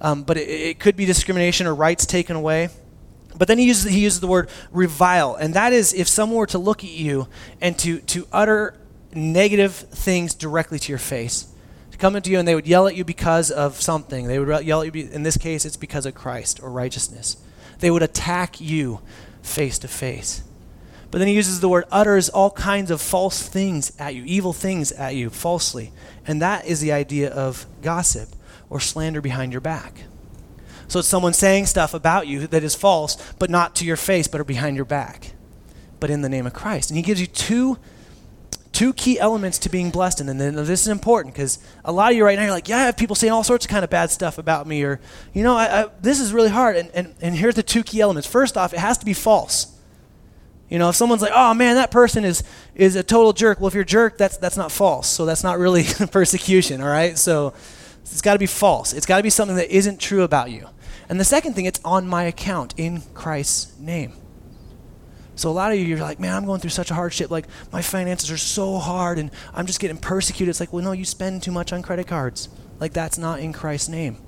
Um, 0.00 0.24
but 0.24 0.36
it, 0.36 0.48
it, 0.48 0.78
could 0.80 0.96
be 0.96 1.04
discrimination 1.04 1.66
or 1.66 1.74
rights 1.74 2.06
taken 2.06 2.36
away. 2.36 2.68
But 3.36 3.48
then 3.48 3.58
he 3.58 3.64
uses 3.64 3.90
he 3.90 4.00
uses 4.00 4.20
the 4.20 4.26
word 4.26 4.50
revile, 4.72 5.36
and 5.36 5.54
that 5.54 5.72
is 5.72 5.94
if 5.94 6.06
someone 6.06 6.38
were 6.38 6.46
to 6.48 6.58
look 6.58 6.84
at 6.84 6.90
you 6.90 7.28
and 7.60 7.78
to 7.78 8.00
to 8.00 8.26
utter 8.30 8.78
negative 9.14 9.72
things 9.72 10.34
directly 10.34 10.78
to 10.78 10.92
your 10.92 10.98
face, 10.98 11.46
to 11.90 11.98
come 11.98 12.16
into 12.16 12.30
you 12.30 12.38
and 12.38 12.46
they 12.46 12.54
would 12.54 12.66
yell 12.66 12.86
at 12.86 12.94
you 12.94 13.04
because 13.04 13.50
of 13.50 13.80
something. 13.80 14.26
They 14.26 14.38
would 14.38 14.64
yell 14.66 14.82
at 14.82 14.94
you. 14.94 15.08
In 15.10 15.22
this 15.22 15.38
case, 15.38 15.64
it's 15.64 15.78
because 15.78 16.04
of 16.04 16.14
Christ 16.14 16.60
or 16.62 16.70
righteousness. 16.70 17.36
They 17.78 17.90
would 17.90 18.02
attack 18.02 18.60
you 18.60 19.00
face 19.42 19.78
to 19.80 19.88
face. 19.88 20.42
But 21.10 21.18
then 21.18 21.28
he 21.28 21.34
uses 21.34 21.60
the 21.60 21.68
word 21.68 21.84
utters 21.92 22.30
all 22.30 22.50
kinds 22.50 22.90
of 22.90 23.00
false 23.00 23.46
things 23.46 23.92
at 23.98 24.14
you, 24.14 24.24
evil 24.24 24.54
things 24.54 24.92
at 24.92 25.14
you, 25.14 25.28
falsely. 25.28 25.92
And 26.26 26.40
that 26.40 26.64
is 26.64 26.80
the 26.80 26.92
idea 26.92 27.30
of 27.30 27.66
gossip 27.82 28.30
or 28.70 28.80
slander 28.80 29.20
behind 29.20 29.52
your 29.52 29.60
back. 29.60 30.04
So 30.88 30.98
it's 30.98 31.08
someone 31.08 31.34
saying 31.34 31.66
stuff 31.66 31.92
about 31.92 32.26
you 32.26 32.46
that 32.46 32.64
is 32.64 32.74
false, 32.74 33.16
but 33.38 33.50
not 33.50 33.74
to 33.76 33.84
your 33.84 33.96
face, 33.96 34.26
but 34.26 34.40
are 34.40 34.44
behind 34.44 34.76
your 34.76 34.86
back, 34.86 35.32
but 36.00 36.08
in 36.10 36.22
the 36.22 36.28
name 36.28 36.46
of 36.46 36.54
Christ. 36.54 36.90
And 36.90 36.96
he 36.96 37.02
gives 37.02 37.20
you 37.20 37.26
two 37.26 37.78
two 38.72 38.92
key 38.94 39.18
elements 39.18 39.58
to 39.58 39.68
being 39.68 39.90
blessed. 39.90 40.20
And 40.20 40.28
then 40.40 40.54
this 40.54 40.80
is 40.80 40.88
important 40.88 41.34
because 41.34 41.58
a 41.84 41.92
lot 41.92 42.10
of 42.10 42.16
you 42.16 42.24
right 42.24 42.36
now, 42.36 42.44
you're 42.44 42.52
like, 42.52 42.68
yeah, 42.68 42.78
I 42.78 42.82
have 42.84 42.96
people 42.96 43.14
saying 43.14 43.32
all 43.32 43.44
sorts 43.44 43.66
of 43.66 43.70
kind 43.70 43.84
of 43.84 43.90
bad 43.90 44.10
stuff 44.10 44.38
about 44.38 44.66
me, 44.66 44.82
or, 44.82 45.00
you 45.32 45.42
know, 45.42 45.56
I, 45.56 45.82
I, 45.82 45.88
this 46.00 46.18
is 46.20 46.32
really 46.32 46.48
hard. 46.48 46.76
And, 46.76 46.90
and, 46.94 47.14
and 47.20 47.34
here's 47.36 47.54
the 47.54 47.62
two 47.62 47.82
key 47.82 48.00
elements. 48.00 48.26
First 48.26 48.56
off, 48.56 48.72
it 48.72 48.78
has 48.78 48.98
to 48.98 49.04
be 49.04 49.14
false. 49.14 49.68
You 50.68 50.78
know, 50.78 50.88
if 50.88 50.96
someone's 50.96 51.20
like, 51.20 51.32
oh 51.34 51.52
man, 51.52 51.74
that 51.74 51.90
person 51.90 52.24
is, 52.24 52.42
is 52.74 52.96
a 52.96 53.02
total 53.02 53.34
jerk. 53.34 53.60
Well, 53.60 53.68
if 53.68 53.74
you're 53.74 53.82
a 53.82 53.86
jerk, 53.86 54.16
that's, 54.16 54.38
that's 54.38 54.56
not 54.56 54.72
false. 54.72 55.06
So 55.06 55.26
that's 55.26 55.44
not 55.44 55.58
really 55.58 55.84
persecution, 56.10 56.80
all 56.80 56.88
right? 56.88 57.18
So 57.18 57.52
it's 58.00 58.22
got 58.22 58.32
to 58.32 58.38
be 58.38 58.46
false. 58.46 58.94
It's 58.94 59.04
got 59.04 59.18
to 59.18 59.22
be 59.22 59.30
something 59.30 59.56
that 59.56 59.70
isn't 59.70 60.00
true 60.00 60.22
about 60.22 60.50
you. 60.50 60.66
And 61.10 61.20
the 61.20 61.24
second 61.24 61.54
thing, 61.54 61.66
it's 61.66 61.80
on 61.84 62.06
my 62.06 62.22
account 62.24 62.72
in 62.78 63.02
Christ's 63.12 63.78
name. 63.78 64.14
So 65.34 65.50
a 65.50 65.52
lot 65.52 65.72
of 65.72 65.78
you, 65.78 65.84
you're 65.84 65.98
like, 65.98 66.20
man, 66.20 66.36
I'm 66.36 66.44
going 66.44 66.60
through 66.60 66.70
such 66.70 66.90
a 66.90 66.94
hardship. 66.94 67.30
Like 67.30 67.46
my 67.72 67.82
finances 67.82 68.30
are 68.30 68.36
so 68.36 68.78
hard, 68.78 69.18
and 69.18 69.30
I'm 69.54 69.66
just 69.66 69.80
getting 69.80 69.96
persecuted. 69.96 70.50
It's 70.50 70.60
like, 70.60 70.72
well, 70.72 70.84
no, 70.84 70.92
you 70.92 71.04
spend 71.04 71.42
too 71.42 71.52
much 71.52 71.72
on 71.72 71.82
credit 71.82 72.06
cards. 72.06 72.48
Like 72.80 72.92
that's 72.92 73.18
not 73.18 73.40
in 73.40 73.52
Christ's 73.52 73.88
name. 73.88 74.18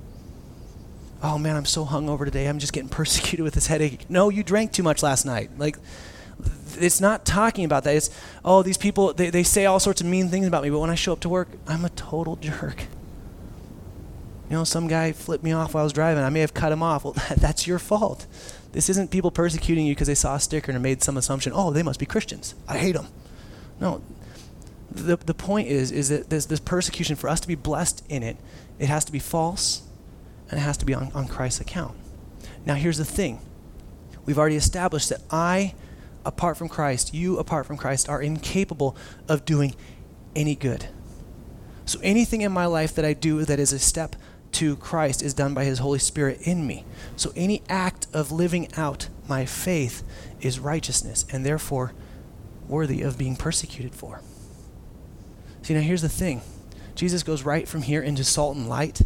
Oh 1.22 1.38
man, 1.38 1.56
I'm 1.56 1.64
so 1.64 1.84
hungover 1.84 2.24
today. 2.24 2.46
I'm 2.46 2.58
just 2.58 2.72
getting 2.72 2.88
persecuted 3.00 3.44
with 3.44 3.54
this 3.54 3.66
headache. 3.66 4.08
No, 4.08 4.28
you 4.28 4.42
drank 4.42 4.72
too 4.72 4.82
much 4.82 5.02
last 5.02 5.24
night. 5.24 5.50
Like 5.58 5.76
it's 6.76 7.00
not 7.00 7.24
talking 7.24 7.64
about 7.64 7.84
that. 7.84 7.96
It's 7.96 8.10
oh, 8.44 8.62
these 8.62 8.78
people 8.78 9.12
they, 9.12 9.30
they 9.30 9.42
say 9.42 9.66
all 9.66 9.80
sorts 9.80 10.00
of 10.00 10.06
mean 10.06 10.28
things 10.28 10.46
about 10.46 10.62
me, 10.62 10.70
but 10.70 10.78
when 10.78 10.90
I 10.90 10.94
show 10.94 11.12
up 11.12 11.20
to 11.20 11.28
work, 11.28 11.48
I'm 11.66 11.84
a 11.84 11.90
total 11.90 12.36
jerk. 12.36 12.86
You 14.50 14.56
know, 14.56 14.64
some 14.64 14.88
guy 14.88 15.12
flipped 15.12 15.42
me 15.42 15.52
off 15.52 15.74
while 15.74 15.82
I 15.82 15.84
was 15.84 15.92
driving. 15.92 16.22
I 16.22 16.28
may 16.30 16.40
have 16.40 16.54
cut 16.54 16.70
him 16.72 16.82
off. 16.82 17.04
Well, 17.04 17.14
that's 17.36 17.66
your 17.66 17.78
fault. 17.78 18.26
This 18.74 18.88
isn't 18.88 19.12
people 19.12 19.30
persecuting 19.30 19.86
you 19.86 19.94
because 19.94 20.08
they 20.08 20.16
saw 20.16 20.34
a 20.34 20.40
sticker 20.40 20.72
and 20.72 20.82
made 20.82 21.00
some 21.00 21.16
assumption, 21.16 21.52
oh, 21.54 21.70
they 21.70 21.84
must 21.84 22.00
be 22.00 22.06
Christians. 22.06 22.56
I 22.66 22.76
hate 22.76 22.96
them. 22.96 23.06
No. 23.80 24.02
The, 24.90 25.16
the 25.16 25.32
point 25.32 25.68
is, 25.68 25.92
is 25.92 26.08
that 26.08 26.28
this, 26.28 26.46
this 26.46 26.58
persecution, 26.58 27.14
for 27.14 27.28
us 27.28 27.38
to 27.38 27.46
be 27.46 27.54
blessed 27.54 28.04
in 28.08 28.24
it, 28.24 28.36
it 28.80 28.86
has 28.86 29.04
to 29.04 29.12
be 29.12 29.20
false 29.20 29.82
and 30.50 30.58
it 30.58 30.62
has 30.62 30.76
to 30.78 30.84
be 30.84 30.92
on, 30.92 31.12
on 31.14 31.28
Christ's 31.28 31.60
account. 31.60 31.96
Now, 32.66 32.74
here's 32.74 32.98
the 32.98 33.04
thing 33.04 33.38
we've 34.26 34.38
already 34.38 34.56
established 34.56 35.08
that 35.10 35.20
I, 35.30 35.74
apart 36.26 36.56
from 36.56 36.68
Christ, 36.68 37.14
you, 37.14 37.38
apart 37.38 37.66
from 37.66 37.76
Christ, 37.76 38.08
are 38.08 38.20
incapable 38.20 38.96
of 39.28 39.44
doing 39.44 39.76
any 40.34 40.56
good. 40.56 40.88
So 41.84 42.00
anything 42.02 42.40
in 42.40 42.50
my 42.50 42.66
life 42.66 42.92
that 42.96 43.04
I 43.04 43.12
do 43.12 43.44
that 43.44 43.60
is 43.60 43.72
a 43.72 43.78
step 43.78 44.16
to 44.54 44.76
Christ 44.76 45.22
is 45.22 45.34
done 45.34 45.54
by 45.54 45.64
His 45.64 45.78
Holy 45.78 45.98
Spirit 45.98 46.40
in 46.42 46.66
me. 46.66 46.84
So 47.16 47.32
any 47.36 47.62
act 47.68 48.06
of 48.12 48.32
living 48.32 48.68
out 48.76 49.08
my 49.28 49.44
faith 49.44 50.02
is 50.40 50.58
righteousness 50.58 51.24
and 51.32 51.44
therefore 51.44 51.92
worthy 52.68 53.02
of 53.02 53.18
being 53.18 53.36
persecuted 53.36 53.94
for. 53.94 54.20
See, 55.62 55.74
now 55.74 55.80
here's 55.80 56.02
the 56.02 56.08
thing 56.08 56.42
Jesus 56.94 57.22
goes 57.22 57.42
right 57.42 57.68
from 57.68 57.82
here 57.82 58.02
into 58.02 58.24
salt 58.24 58.56
and 58.56 58.68
light. 58.68 59.02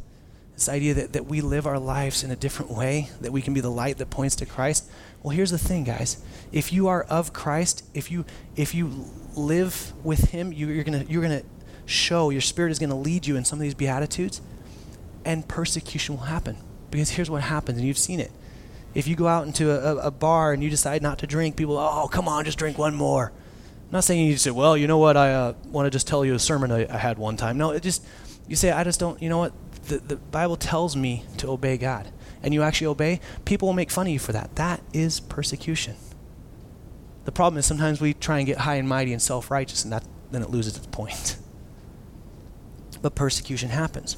This 0.55 0.69
idea 0.69 0.95
that, 0.95 1.13
that 1.13 1.27
we 1.27 1.41
live 1.41 1.69
our 1.69 1.79
lives 1.79 2.25
in 2.25 2.33
a 2.33 2.37
different 2.37 2.73
way, 2.73 3.11
that 3.21 3.31
we 3.31 3.41
can 3.41 3.55
be 3.55 3.61
the 3.61 3.71
light 3.71 3.99
that 3.99 4.11
points 4.11 4.35
to 4.37 4.47
Christ. 4.47 4.91
Well, 5.23 5.31
here's 5.31 5.53
the 5.53 5.59
thing, 5.59 5.85
guys. 5.85 6.21
If 6.51 6.73
you 6.73 6.89
are 6.89 7.05
of 7.05 7.33
Christ, 7.33 7.85
if 7.95 8.11
you 8.11 8.25
if 8.57 8.75
you 8.75 9.07
live 9.37 9.93
with 10.03 10.31
Him, 10.31 10.53
you, 10.53 10.69
you're 10.69 10.85
gonna 10.85 11.05
you're 11.09 11.23
gonna 11.23 11.45
show, 11.89 12.31
your 12.31 12.41
spirit 12.41 12.71
is 12.71 12.79
going 12.79 12.91
to 12.91 12.97
lead 12.97 13.27
you 13.27 13.37
in 13.37 13.45
some 13.45 13.59
of 13.59 13.63
these 13.63 13.75
Beatitudes, 13.75 14.41
and 15.25 15.47
persecution 15.47 16.17
will 16.17 16.25
happen. 16.25 16.57
Because 16.91 17.11
here's 17.11 17.31
what 17.31 17.43
happens, 17.43 17.79
and 17.79 17.87
you've 17.87 17.99
seen 17.99 18.21
it. 18.21 18.33
If 18.95 19.07
you 19.07 19.15
go 19.15 19.27
out 19.27 19.47
into 19.47 19.71
a, 19.71 19.97
a 20.07 20.11
bar 20.11 20.53
and 20.53 20.63
you 20.63 20.71
decide 20.71 21.03
not 21.03 21.19
to 21.19 21.27
drink, 21.27 21.57
people, 21.57 21.77
oh, 21.77 22.09
come 22.09 22.27
on, 22.27 22.45
just 22.45 22.59
drink 22.59 22.79
one 22.79 22.95
more. 22.95 23.33
I'm 23.89 23.93
not 23.93 24.05
saying 24.05 24.27
you 24.27 24.37
say, 24.37 24.51
well, 24.51 24.77
you 24.77 24.87
know 24.87 24.99
what, 24.99 25.17
I 25.17 25.33
uh, 25.33 25.55
want 25.67 25.87
to 25.87 25.91
just 25.91 26.07
tell 26.07 26.25
you 26.25 26.35
a 26.35 26.39
sermon 26.39 26.73
I, 26.73 26.87
I, 26.93 26.99
had 26.99 27.19
one 27.19 27.37
time. 27.37 27.59
No, 27.59 27.71
it 27.71 27.83
just, 27.83 28.05
you 28.47 28.57
say, 28.57 28.71
I 28.71 28.85
just 28.85 28.99
don't, 29.01 29.21
you 29.23 29.29
know 29.29 29.39
what, 29.39 29.53
the, 29.89 29.99
the 29.99 30.17
Bible 30.17 30.57
tells 30.57 30.97
me 30.97 31.25
to 31.39 31.51
obey 31.51 31.77
God. 31.77 32.09
And 32.43 32.55
you 32.55 32.63
actually 32.63 32.89
obey, 32.89 33.21
people 33.45 33.69
will 33.69 33.75
make 33.75 33.91
fun 33.91 34.07
of 34.07 34.13
you 34.13 34.19
for 34.19 34.33
that. 34.33 34.57
That 34.57 34.83
is 34.93 35.21
persecution. 35.21 35.97
The 37.25 37.33
problem 37.33 37.59
is 37.59 37.67
sometimes 37.67 38.01
we 38.01 38.15
try 38.15 38.39
and 38.39 38.47
get 38.47 38.59
high 38.59 38.77
and 38.77 38.89
mighty 38.89 39.13
and 39.13 39.21
self 39.21 39.51
righteous, 39.51 39.85
and 39.85 39.93
that, 39.93 40.05
then 40.31 40.43
it 40.43 40.51
loses 40.51 40.77
its 40.77 40.87
point. 40.87 41.37
but 43.03 43.15
persecution 43.15 43.71
happens. 43.71 44.17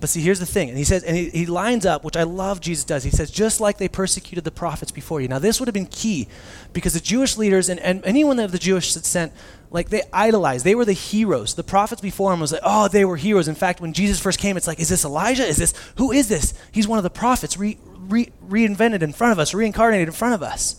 But 0.00 0.08
see, 0.08 0.20
here's 0.20 0.38
the 0.38 0.46
thing. 0.46 0.68
And 0.68 0.78
he 0.78 0.84
says, 0.84 1.02
and 1.02 1.16
he, 1.16 1.30
he 1.30 1.46
lines 1.46 1.86
up, 1.86 2.04
which 2.04 2.16
I 2.16 2.22
love 2.22 2.60
Jesus 2.60 2.84
does. 2.84 3.04
He 3.04 3.10
says, 3.10 3.30
just 3.30 3.60
like 3.60 3.78
they 3.78 3.88
persecuted 3.88 4.44
the 4.44 4.50
prophets 4.50 4.90
before 4.90 5.20
you. 5.20 5.28
Now, 5.28 5.38
this 5.38 5.60
would 5.60 5.68
have 5.68 5.74
been 5.74 5.86
key 5.86 6.28
because 6.72 6.94
the 6.94 7.00
Jewish 7.00 7.36
leaders 7.36 7.68
and, 7.68 7.80
and 7.80 8.04
anyone 8.04 8.38
of 8.38 8.52
the 8.52 8.58
Jewish 8.58 8.92
sent, 8.92 9.32
like 9.70 9.90
they 9.90 10.02
idolized. 10.12 10.64
They 10.64 10.74
were 10.74 10.84
the 10.84 10.92
heroes. 10.92 11.54
The 11.54 11.62
prophets 11.62 12.00
before 12.00 12.32
him 12.32 12.40
was 12.40 12.52
like, 12.52 12.62
oh, 12.64 12.88
they 12.88 13.04
were 13.04 13.16
heroes. 13.16 13.48
In 13.48 13.54
fact, 13.54 13.80
when 13.80 13.92
Jesus 13.92 14.18
first 14.18 14.38
came, 14.38 14.56
it's 14.56 14.66
like, 14.66 14.80
is 14.80 14.88
this 14.88 15.04
Elijah? 15.04 15.44
Is 15.44 15.56
this, 15.56 15.74
who 15.96 16.12
is 16.12 16.28
this? 16.28 16.54
He's 16.72 16.88
one 16.88 16.98
of 16.98 17.04
the 17.04 17.10
prophets 17.10 17.56
re, 17.56 17.78
re, 17.98 18.30
reinvented 18.46 19.02
in 19.02 19.12
front 19.12 19.32
of 19.32 19.38
us, 19.38 19.54
reincarnated 19.54 20.08
in 20.08 20.14
front 20.14 20.34
of 20.34 20.42
us. 20.42 20.76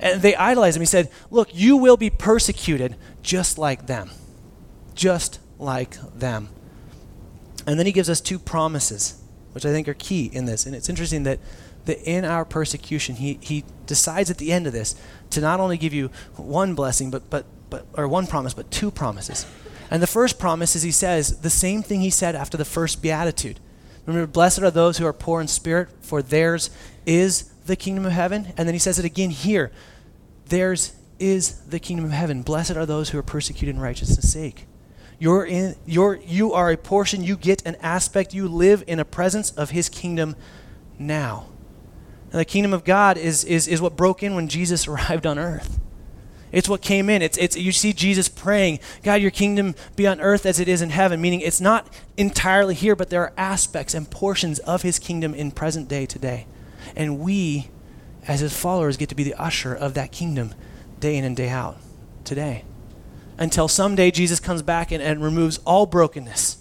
And 0.00 0.20
they 0.20 0.34
idolized 0.34 0.76
him. 0.76 0.82
He 0.82 0.86
said, 0.86 1.10
look, 1.30 1.54
you 1.54 1.76
will 1.76 1.96
be 1.96 2.10
persecuted 2.10 2.96
just 3.22 3.58
like 3.58 3.86
them. 3.86 4.10
Just 4.94 5.40
like 5.58 5.96
them. 6.18 6.48
And 7.66 7.78
then 7.78 7.86
he 7.86 7.92
gives 7.92 8.10
us 8.10 8.20
two 8.20 8.38
promises, 8.38 9.20
which 9.52 9.64
I 9.64 9.70
think 9.70 9.88
are 9.88 9.94
key 9.94 10.30
in 10.32 10.44
this. 10.44 10.66
And 10.66 10.74
it's 10.74 10.88
interesting 10.88 11.22
that, 11.24 11.38
that 11.86 12.02
in 12.08 12.24
our 12.24 12.44
persecution, 12.44 13.16
he, 13.16 13.38
he 13.40 13.64
decides 13.86 14.30
at 14.30 14.38
the 14.38 14.52
end 14.52 14.66
of 14.66 14.72
this 14.72 14.94
to 15.30 15.40
not 15.40 15.60
only 15.60 15.76
give 15.76 15.94
you 15.94 16.10
one 16.36 16.74
blessing, 16.74 17.10
but, 17.10 17.28
but, 17.30 17.46
but, 17.70 17.86
or 17.94 18.06
one 18.06 18.26
promise, 18.26 18.54
but 18.54 18.70
two 18.70 18.90
promises. 18.90 19.46
And 19.90 20.02
the 20.02 20.06
first 20.06 20.38
promise 20.38 20.76
is 20.76 20.82
he 20.82 20.90
says 20.90 21.40
the 21.40 21.50
same 21.50 21.82
thing 21.82 22.00
he 22.00 22.10
said 22.10 22.34
after 22.34 22.56
the 22.56 22.64
first 22.64 23.02
beatitude. 23.02 23.60
Remember, 24.06 24.26
blessed 24.26 24.60
are 24.60 24.70
those 24.70 24.98
who 24.98 25.06
are 25.06 25.12
poor 25.12 25.40
in 25.40 25.48
spirit, 25.48 25.88
for 26.02 26.20
theirs 26.20 26.70
is 27.06 27.44
the 27.66 27.76
kingdom 27.76 28.04
of 28.04 28.12
heaven. 28.12 28.52
And 28.56 28.68
then 28.68 28.74
he 28.74 28.78
says 28.78 28.98
it 28.98 29.04
again 29.04 29.30
here 29.30 29.72
theirs 30.46 30.94
is 31.18 31.60
the 31.62 31.78
kingdom 31.78 32.04
of 32.04 32.10
heaven. 32.10 32.42
Blessed 32.42 32.76
are 32.76 32.86
those 32.86 33.10
who 33.10 33.18
are 33.18 33.22
persecuted 33.22 33.76
in 33.76 33.80
righteousness' 33.80 34.30
sake. 34.30 34.66
You're 35.24 35.46
in, 35.46 35.74
you're, 35.86 36.16
you 36.16 36.52
are 36.52 36.70
a 36.70 36.76
portion, 36.76 37.24
you 37.24 37.38
get 37.38 37.64
an 37.64 37.76
aspect, 37.76 38.34
you 38.34 38.46
live 38.46 38.84
in 38.86 39.00
a 39.00 39.06
presence 39.06 39.52
of 39.52 39.70
his 39.70 39.88
kingdom 39.88 40.36
now. 40.98 41.46
And 42.30 42.38
the 42.38 42.44
kingdom 42.44 42.74
of 42.74 42.84
God 42.84 43.16
is, 43.16 43.42
is, 43.42 43.66
is 43.66 43.80
what 43.80 43.96
broke 43.96 44.22
in 44.22 44.34
when 44.34 44.48
Jesus 44.48 44.86
arrived 44.88 45.24
on 45.26 45.38
earth. 45.38 45.80
It's 46.52 46.68
what 46.68 46.82
came 46.82 47.08
in. 47.08 47.22
It's, 47.22 47.38
it's, 47.38 47.56
you 47.56 47.72
see 47.72 47.94
Jesus 47.94 48.28
praying, 48.28 48.80
God, 49.02 49.22
your 49.22 49.30
kingdom 49.30 49.74
be 49.96 50.06
on 50.06 50.20
earth 50.20 50.44
as 50.44 50.60
it 50.60 50.68
is 50.68 50.82
in 50.82 50.90
heaven, 50.90 51.22
meaning 51.22 51.40
it's 51.40 51.58
not 51.58 51.88
entirely 52.18 52.74
here, 52.74 52.94
but 52.94 53.08
there 53.08 53.22
are 53.22 53.32
aspects 53.38 53.94
and 53.94 54.10
portions 54.10 54.58
of 54.58 54.82
his 54.82 54.98
kingdom 54.98 55.32
in 55.32 55.52
present 55.52 55.88
day 55.88 56.04
today. 56.04 56.46
And 56.94 57.18
we, 57.18 57.70
as 58.28 58.40
his 58.40 58.54
followers, 58.54 58.98
get 58.98 59.08
to 59.08 59.14
be 59.14 59.24
the 59.24 59.40
usher 59.42 59.74
of 59.74 59.94
that 59.94 60.12
kingdom 60.12 60.52
day 61.00 61.16
in 61.16 61.24
and 61.24 61.34
day 61.34 61.48
out 61.48 61.78
today 62.24 62.64
until 63.38 63.68
someday 63.68 64.10
Jesus 64.10 64.40
comes 64.40 64.62
back 64.62 64.92
and, 64.92 65.02
and 65.02 65.22
removes 65.22 65.58
all 65.64 65.86
brokenness 65.86 66.58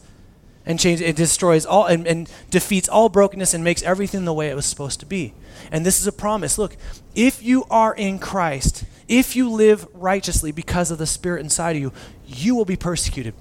and 0.65 0.79
change 0.79 1.01
it 1.01 1.15
destroys 1.15 1.65
all 1.65 1.85
and, 1.85 2.07
and 2.07 2.31
defeats 2.49 2.87
all 2.87 3.09
brokenness 3.09 3.53
and 3.53 3.63
makes 3.63 3.83
everything 3.83 4.25
the 4.25 4.33
way 4.33 4.49
it 4.49 4.55
was 4.55 4.65
supposed 4.65 4.99
to 5.01 5.05
be. 5.05 5.33
And 5.71 5.85
this 5.85 5.99
is 5.99 6.07
a 6.07 6.11
promise. 6.11 6.57
Look, 6.57 6.77
if 7.15 7.43
you 7.43 7.65
are 7.69 7.93
in 7.93 8.19
Christ, 8.19 8.85
if 9.07 9.35
you 9.35 9.49
live 9.49 9.87
righteously 9.93 10.51
because 10.51 10.91
of 10.91 10.97
the 10.97 11.05
Spirit 11.05 11.41
inside 11.41 11.75
of 11.75 11.81
you, 11.81 11.91
you 12.25 12.55
will 12.55 12.65
be 12.65 12.75
persecuted. 12.75 13.33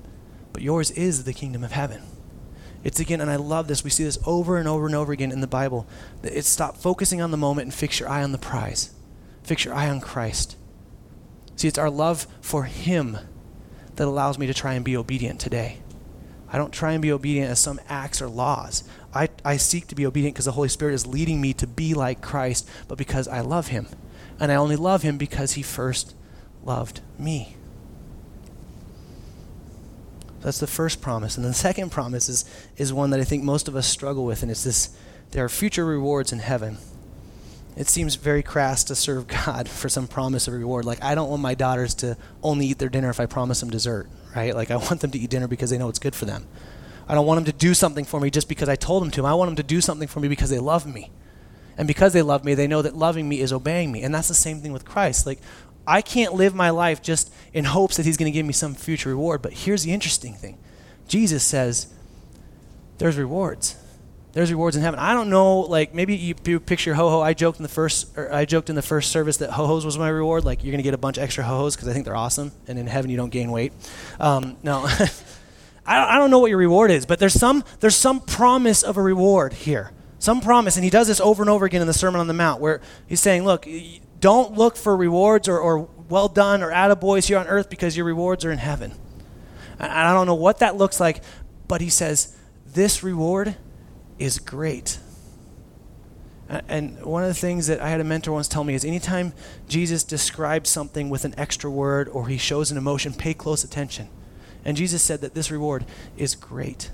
But 0.52 0.62
yours 0.62 0.90
is 0.90 1.24
the 1.24 1.32
kingdom 1.32 1.64
of 1.64 1.72
heaven. 1.72 2.02
It's 2.84 2.98
again, 2.98 3.20
and 3.20 3.30
I 3.30 3.36
love 3.36 3.68
this. 3.68 3.84
We 3.84 3.90
see 3.90 4.04
this 4.04 4.18
over 4.26 4.58
and 4.58 4.66
over 4.66 4.86
and 4.86 4.94
over 4.94 5.12
again 5.12 5.30
in 5.30 5.40
the 5.40 5.46
Bible. 5.46 5.86
It's 6.22 6.48
stop 6.48 6.76
focusing 6.76 7.20
on 7.20 7.30
the 7.30 7.36
moment 7.36 7.66
and 7.66 7.74
fix 7.74 8.00
your 8.00 8.08
eye 8.08 8.24
on 8.24 8.32
the 8.32 8.38
prize. 8.38 8.90
Fix 9.44 9.64
your 9.64 9.74
eye 9.74 9.88
on 9.88 10.00
Christ. 10.00 10.56
See, 11.56 11.68
it's 11.68 11.78
our 11.78 11.90
love 11.90 12.26
for 12.40 12.64
Him 12.64 13.18
that 13.96 14.08
allows 14.08 14.38
me 14.38 14.46
to 14.46 14.54
try 14.54 14.74
and 14.74 14.84
be 14.84 14.96
obedient 14.96 15.40
today. 15.40 15.78
I 16.50 16.58
don't 16.58 16.72
try 16.72 16.92
and 16.92 17.00
be 17.00 17.12
obedient 17.12 17.50
as 17.50 17.60
some 17.60 17.80
acts 17.88 18.20
or 18.20 18.28
laws. 18.28 18.84
I, 19.14 19.28
I 19.44 19.56
seek 19.56 19.86
to 19.88 19.94
be 19.94 20.06
obedient 20.06 20.34
because 20.34 20.44
the 20.44 20.52
Holy 20.52 20.68
Spirit 20.68 20.94
is 20.94 21.06
leading 21.06 21.40
me 21.40 21.52
to 21.54 21.66
be 21.66 21.94
like 21.94 22.20
Christ, 22.20 22.68
but 22.88 22.98
because 22.98 23.26
I 23.28 23.40
love 23.40 23.68
Him. 23.68 23.86
And 24.38 24.52
I 24.52 24.56
only 24.56 24.76
love 24.76 25.02
Him 25.02 25.16
because 25.16 25.52
He 25.52 25.62
first 25.62 26.14
loved 26.64 27.00
me. 27.18 27.56
That's 30.40 30.58
the 30.58 30.66
first 30.66 31.00
promise. 31.00 31.36
And 31.36 31.46
the 31.46 31.54
second 31.54 31.90
promise 31.90 32.28
is, 32.28 32.44
is 32.76 32.92
one 32.92 33.10
that 33.10 33.20
I 33.20 33.24
think 33.24 33.44
most 33.44 33.68
of 33.68 33.76
us 33.76 33.86
struggle 33.86 34.24
with, 34.24 34.42
and 34.42 34.50
it's 34.50 34.64
this 34.64 34.96
there 35.30 35.44
are 35.44 35.48
future 35.48 35.86
rewards 35.86 36.32
in 36.32 36.40
heaven. 36.40 36.76
It 37.76 37.88
seems 37.88 38.16
very 38.16 38.42
crass 38.42 38.84
to 38.84 38.94
serve 38.94 39.26
God 39.46 39.68
for 39.68 39.88
some 39.88 40.06
promise 40.06 40.48
of 40.48 40.54
reward. 40.54 40.84
Like, 40.84 41.02
I 41.02 41.14
don't 41.14 41.30
want 41.30 41.42
my 41.42 41.54
daughters 41.54 41.94
to 41.96 42.16
only 42.42 42.66
eat 42.66 42.78
their 42.78 42.88
dinner 42.88 43.10
if 43.10 43.20
I 43.20 43.26
promise 43.26 43.60
them 43.60 43.70
dessert, 43.70 44.08
right? 44.36 44.54
Like, 44.54 44.70
I 44.70 44.76
want 44.76 45.00
them 45.00 45.10
to 45.10 45.18
eat 45.18 45.30
dinner 45.30 45.48
because 45.48 45.70
they 45.70 45.78
know 45.78 45.88
it's 45.88 45.98
good 45.98 46.14
for 46.14 46.24
them. 46.24 46.46
I 47.08 47.14
don't 47.14 47.26
want 47.26 47.38
them 47.38 47.52
to 47.52 47.58
do 47.58 47.74
something 47.74 48.04
for 48.04 48.20
me 48.20 48.30
just 48.30 48.48
because 48.48 48.68
I 48.68 48.76
told 48.76 49.02
them 49.02 49.10
to. 49.12 49.26
I 49.26 49.34
want 49.34 49.48
them 49.48 49.56
to 49.56 49.62
do 49.62 49.80
something 49.80 50.08
for 50.08 50.20
me 50.20 50.28
because 50.28 50.50
they 50.50 50.58
love 50.58 50.86
me. 50.86 51.10
And 51.76 51.88
because 51.88 52.12
they 52.12 52.22
love 52.22 52.44
me, 52.44 52.54
they 52.54 52.66
know 52.66 52.82
that 52.82 52.96
loving 52.96 53.28
me 53.28 53.40
is 53.40 53.52
obeying 53.52 53.90
me. 53.90 54.02
And 54.02 54.14
that's 54.14 54.28
the 54.28 54.34
same 54.34 54.60
thing 54.60 54.72
with 54.72 54.84
Christ. 54.84 55.26
Like, 55.26 55.40
I 55.86 56.00
can't 56.00 56.34
live 56.34 56.54
my 56.54 56.70
life 56.70 57.02
just 57.02 57.32
in 57.52 57.64
hopes 57.64 57.96
that 57.96 58.06
He's 58.06 58.16
going 58.16 58.30
to 58.30 58.36
give 58.36 58.46
me 58.46 58.52
some 58.52 58.74
future 58.74 59.08
reward. 59.08 59.42
But 59.42 59.52
here's 59.52 59.82
the 59.82 59.92
interesting 59.92 60.34
thing 60.34 60.58
Jesus 61.08 61.42
says, 61.42 61.92
there's 62.98 63.16
rewards 63.16 63.76
there's 64.32 64.50
rewards 64.50 64.76
in 64.76 64.82
heaven. 64.82 64.98
I 64.98 65.12
don't 65.12 65.28
know, 65.28 65.60
like 65.60 65.94
maybe 65.94 66.16
you, 66.16 66.34
you 66.44 66.58
picture 66.58 66.94
ho 66.94 67.10
ho. 67.10 67.20
I 67.20 67.34
joked 67.34 67.58
in 67.58 67.62
the 67.62 67.68
first, 67.68 68.16
I 68.18 68.44
joked 68.44 68.70
in 68.70 68.76
the 68.76 68.82
first 68.82 69.12
service 69.12 69.36
that 69.38 69.50
ho 69.50 69.66
hos 69.66 69.84
was 69.84 69.98
my 69.98 70.08
reward. 70.08 70.44
Like 70.44 70.64
you're 70.64 70.72
gonna 70.72 70.82
get 70.82 70.94
a 70.94 70.98
bunch 70.98 71.18
of 71.18 71.24
extra 71.24 71.44
ho 71.44 71.58
hos 71.58 71.76
because 71.76 71.88
I 71.88 71.92
think 71.92 72.04
they're 72.04 72.16
awesome, 72.16 72.52
and 72.66 72.78
in 72.78 72.86
heaven 72.86 73.10
you 73.10 73.16
don't 73.16 73.30
gain 73.30 73.50
weight. 73.50 73.72
Um, 74.18 74.56
no, 74.62 74.84
I, 75.86 75.98
don't, 75.98 76.08
I 76.08 76.18
don't 76.18 76.30
know 76.30 76.38
what 76.38 76.48
your 76.48 76.58
reward 76.58 76.90
is, 76.90 77.04
but 77.04 77.18
there's 77.18 77.34
some 77.34 77.62
there's 77.80 77.96
some 77.96 78.20
promise 78.20 78.82
of 78.82 78.96
a 78.96 79.02
reward 79.02 79.52
here, 79.52 79.90
some 80.18 80.40
promise, 80.40 80.76
and 80.76 80.84
he 80.84 80.90
does 80.90 81.08
this 81.08 81.20
over 81.20 81.42
and 81.42 81.50
over 81.50 81.66
again 81.66 81.82
in 81.82 81.86
the 81.86 81.94
Sermon 81.94 82.20
on 82.20 82.26
the 82.26 82.34
Mount, 82.34 82.60
where 82.60 82.80
he's 83.06 83.20
saying, 83.20 83.44
look, 83.44 83.66
don't 84.20 84.56
look 84.56 84.76
for 84.76 84.96
rewards 84.96 85.48
or, 85.48 85.58
or 85.58 85.88
well 86.08 86.28
done 86.28 86.62
or 86.62 86.70
attaboys 86.70 87.26
here 87.26 87.36
on 87.38 87.46
earth 87.48 87.68
because 87.68 87.96
your 87.96 88.06
rewards 88.06 88.44
are 88.44 88.52
in 88.52 88.58
heaven. 88.58 88.92
And 89.78 89.90
I 89.90 90.14
don't 90.14 90.26
know 90.26 90.34
what 90.34 90.60
that 90.60 90.76
looks 90.76 91.00
like, 91.00 91.22
but 91.66 91.80
he 91.80 91.90
says 91.90 92.36
this 92.64 93.02
reward 93.02 93.56
is 94.22 94.38
great. 94.38 94.98
And 96.48 97.02
one 97.02 97.22
of 97.22 97.28
the 97.28 97.34
things 97.34 97.66
that 97.66 97.80
I 97.80 97.88
had 97.88 98.00
a 98.00 98.04
mentor 98.04 98.32
once 98.32 98.46
tell 98.46 98.62
me 98.62 98.74
is 98.74 98.84
anytime 98.84 99.32
Jesus 99.68 100.04
describes 100.04 100.68
something 100.68 101.08
with 101.08 101.24
an 101.24 101.34
extra 101.38 101.70
word 101.70 102.08
or 102.08 102.28
he 102.28 102.36
shows 102.36 102.70
an 102.70 102.76
emotion, 102.76 103.14
pay 103.14 103.32
close 103.32 103.64
attention. 103.64 104.08
And 104.64 104.76
Jesus 104.76 105.02
said 105.02 105.22
that 105.22 105.34
this 105.34 105.50
reward 105.50 105.86
is 106.16 106.34
great. 106.34 106.90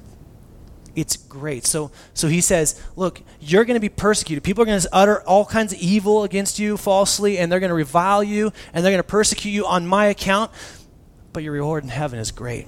it's 0.98 1.16
great. 1.16 1.64
So, 1.64 1.92
so 2.12 2.26
he 2.26 2.40
says, 2.40 2.82
look, 2.96 3.22
you're 3.40 3.64
going 3.64 3.76
to 3.76 3.80
be 3.80 3.88
persecuted. 3.88 4.42
People 4.42 4.62
are 4.62 4.66
going 4.66 4.80
to 4.80 4.88
utter 4.92 5.22
all 5.22 5.44
kinds 5.44 5.72
of 5.72 5.78
evil 5.78 6.24
against 6.24 6.58
you 6.58 6.76
falsely, 6.76 7.38
and 7.38 7.50
they're 7.52 7.60
going 7.60 7.70
to 7.70 7.74
revile 7.74 8.24
you, 8.24 8.52
and 8.72 8.84
they're 8.84 8.90
going 8.92 9.02
to 9.02 9.08
persecute 9.08 9.50
you 9.52 9.64
on 9.64 9.86
my 9.86 10.06
account. 10.06 10.50
But 11.32 11.44
your 11.44 11.52
reward 11.52 11.84
in 11.84 11.90
heaven 11.90 12.18
is 12.18 12.32
great. 12.32 12.66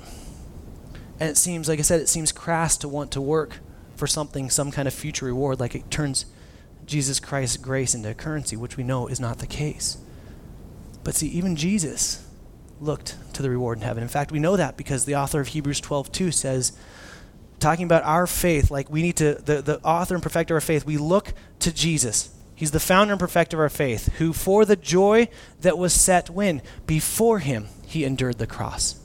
And 1.19 1.29
it 1.29 1.37
seems, 1.37 1.69
like 1.69 1.81
I 1.81 1.83
said, 1.83 2.01
it 2.01 2.09
seems 2.09 2.31
crass 2.31 2.77
to 2.79 2.89
want 2.89 3.11
to 3.13 3.21
work 3.21 3.59
for 4.01 4.09
something, 4.09 4.51
some 4.51 4.73
kind 4.73 4.89
of 4.89 4.95
future 4.95 5.27
reward, 5.27 5.61
like 5.61 5.77
it 5.77 5.91
turns 5.91 6.25
Jesus 6.87 7.21
Christ's 7.21 7.59
grace 7.59 7.95
into 7.95 8.11
a 8.11 8.15
currency, 8.15 8.57
which 8.57 8.77
we 8.77 8.83
know 8.83 9.07
is 9.07 9.21
not 9.21 9.39
the 9.39 9.47
case. 9.47 9.99
But 11.05 11.15
see, 11.15 11.29
even 11.29 11.55
Jesus 11.55 12.27
looked 12.81 13.17
to 13.35 13.43
the 13.43 13.51
reward 13.51 13.79
in 13.79 13.85
heaven. 13.85 14.03
In 14.03 14.09
fact, 14.09 14.33
we 14.33 14.39
know 14.39 14.57
that 14.57 14.79
because 14.79 15.05
the 15.05 15.17
author 15.17 15.39
of 15.39 15.49
Hebrews 15.49 15.81
12 15.81 16.11
2 16.11 16.33
says, 16.33 16.73
talking 17.61 17.85
about 17.85 18.03
our 18.05 18.27
faith, 18.27 18.71
like 18.71 18.91
we 18.91 19.03
need 19.03 19.17
to, 19.17 19.35
the, 19.35 19.61
the 19.61 19.81
author 19.83 20.15
and 20.15 20.23
perfecter 20.23 20.55
of 20.57 20.63
our 20.63 20.67
faith, 20.67 20.87
we 20.87 20.97
look 20.97 21.35
to 21.61 21.73
Jesus. 21.73 22.35
He's 22.55 22.71
the 22.71 22.81
founder 22.81 23.13
and 23.13 23.21
perfecter 23.21 23.59
of 23.59 23.61
our 23.61 23.69
faith, 23.69 24.15
who 24.15 24.33
for 24.33 24.65
the 24.65 24.77
joy 24.77 25.29
that 25.61 25.79
was 25.79 25.93
set 25.93 26.31
when? 26.31 26.63
Before 26.87 27.39
him, 27.39 27.69
he 27.87 28.05
endured 28.05 28.39
the 28.39 28.47
cross. 28.47 28.99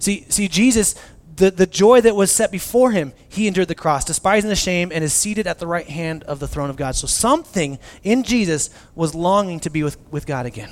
See, 0.00 0.26
see 0.28 0.48
Jesus, 0.48 0.94
the, 1.36 1.50
the 1.50 1.66
joy 1.66 2.00
that 2.00 2.14
was 2.14 2.30
set 2.30 2.52
before 2.52 2.92
him, 2.92 3.12
he 3.28 3.46
endured 3.46 3.68
the 3.68 3.74
cross, 3.74 4.04
despising 4.04 4.50
the 4.50 4.56
shame, 4.56 4.90
and 4.92 5.02
is 5.02 5.12
seated 5.12 5.46
at 5.46 5.58
the 5.58 5.66
right 5.66 5.88
hand 5.88 6.22
of 6.24 6.38
the 6.38 6.48
throne 6.48 6.70
of 6.70 6.76
God. 6.76 6.94
So 6.94 7.06
something 7.06 7.78
in 8.02 8.22
Jesus 8.22 8.70
was 8.94 9.14
longing 9.14 9.60
to 9.60 9.70
be 9.70 9.82
with, 9.82 9.98
with 10.10 10.26
God 10.26 10.46
again. 10.46 10.70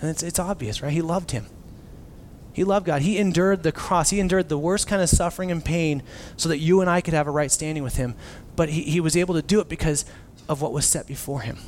And 0.00 0.10
it's, 0.10 0.22
it's 0.22 0.38
obvious, 0.38 0.82
right? 0.82 0.92
He 0.92 1.02
loved 1.02 1.30
him. 1.30 1.46
He 2.52 2.64
loved 2.64 2.86
God. 2.86 3.02
He 3.02 3.18
endured 3.18 3.62
the 3.62 3.72
cross. 3.72 4.10
He 4.10 4.18
endured 4.18 4.48
the 4.48 4.58
worst 4.58 4.88
kind 4.88 5.00
of 5.00 5.08
suffering 5.08 5.50
and 5.50 5.64
pain 5.64 6.02
so 6.36 6.48
that 6.48 6.58
you 6.58 6.80
and 6.80 6.90
I 6.90 7.00
could 7.00 7.14
have 7.14 7.28
a 7.28 7.30
right 7.30 7.50
standing 7.50 7.84
with 7.84 7.96
him. 7.96 8.16
But 8.56 8.68
he, 8.68 8.82
he 8.82 9.00
was 9.00 9.16
able 9.16 9.34
to 9.34 9.42
do 9.42 9.60
it 9.60 9.68
because 9.68 10.04
of 10.48 10.60
what 10.60 10.72
was 10.72 10.86
set 10.86 11.06
before 11.06 11.42
him 11.42 11.58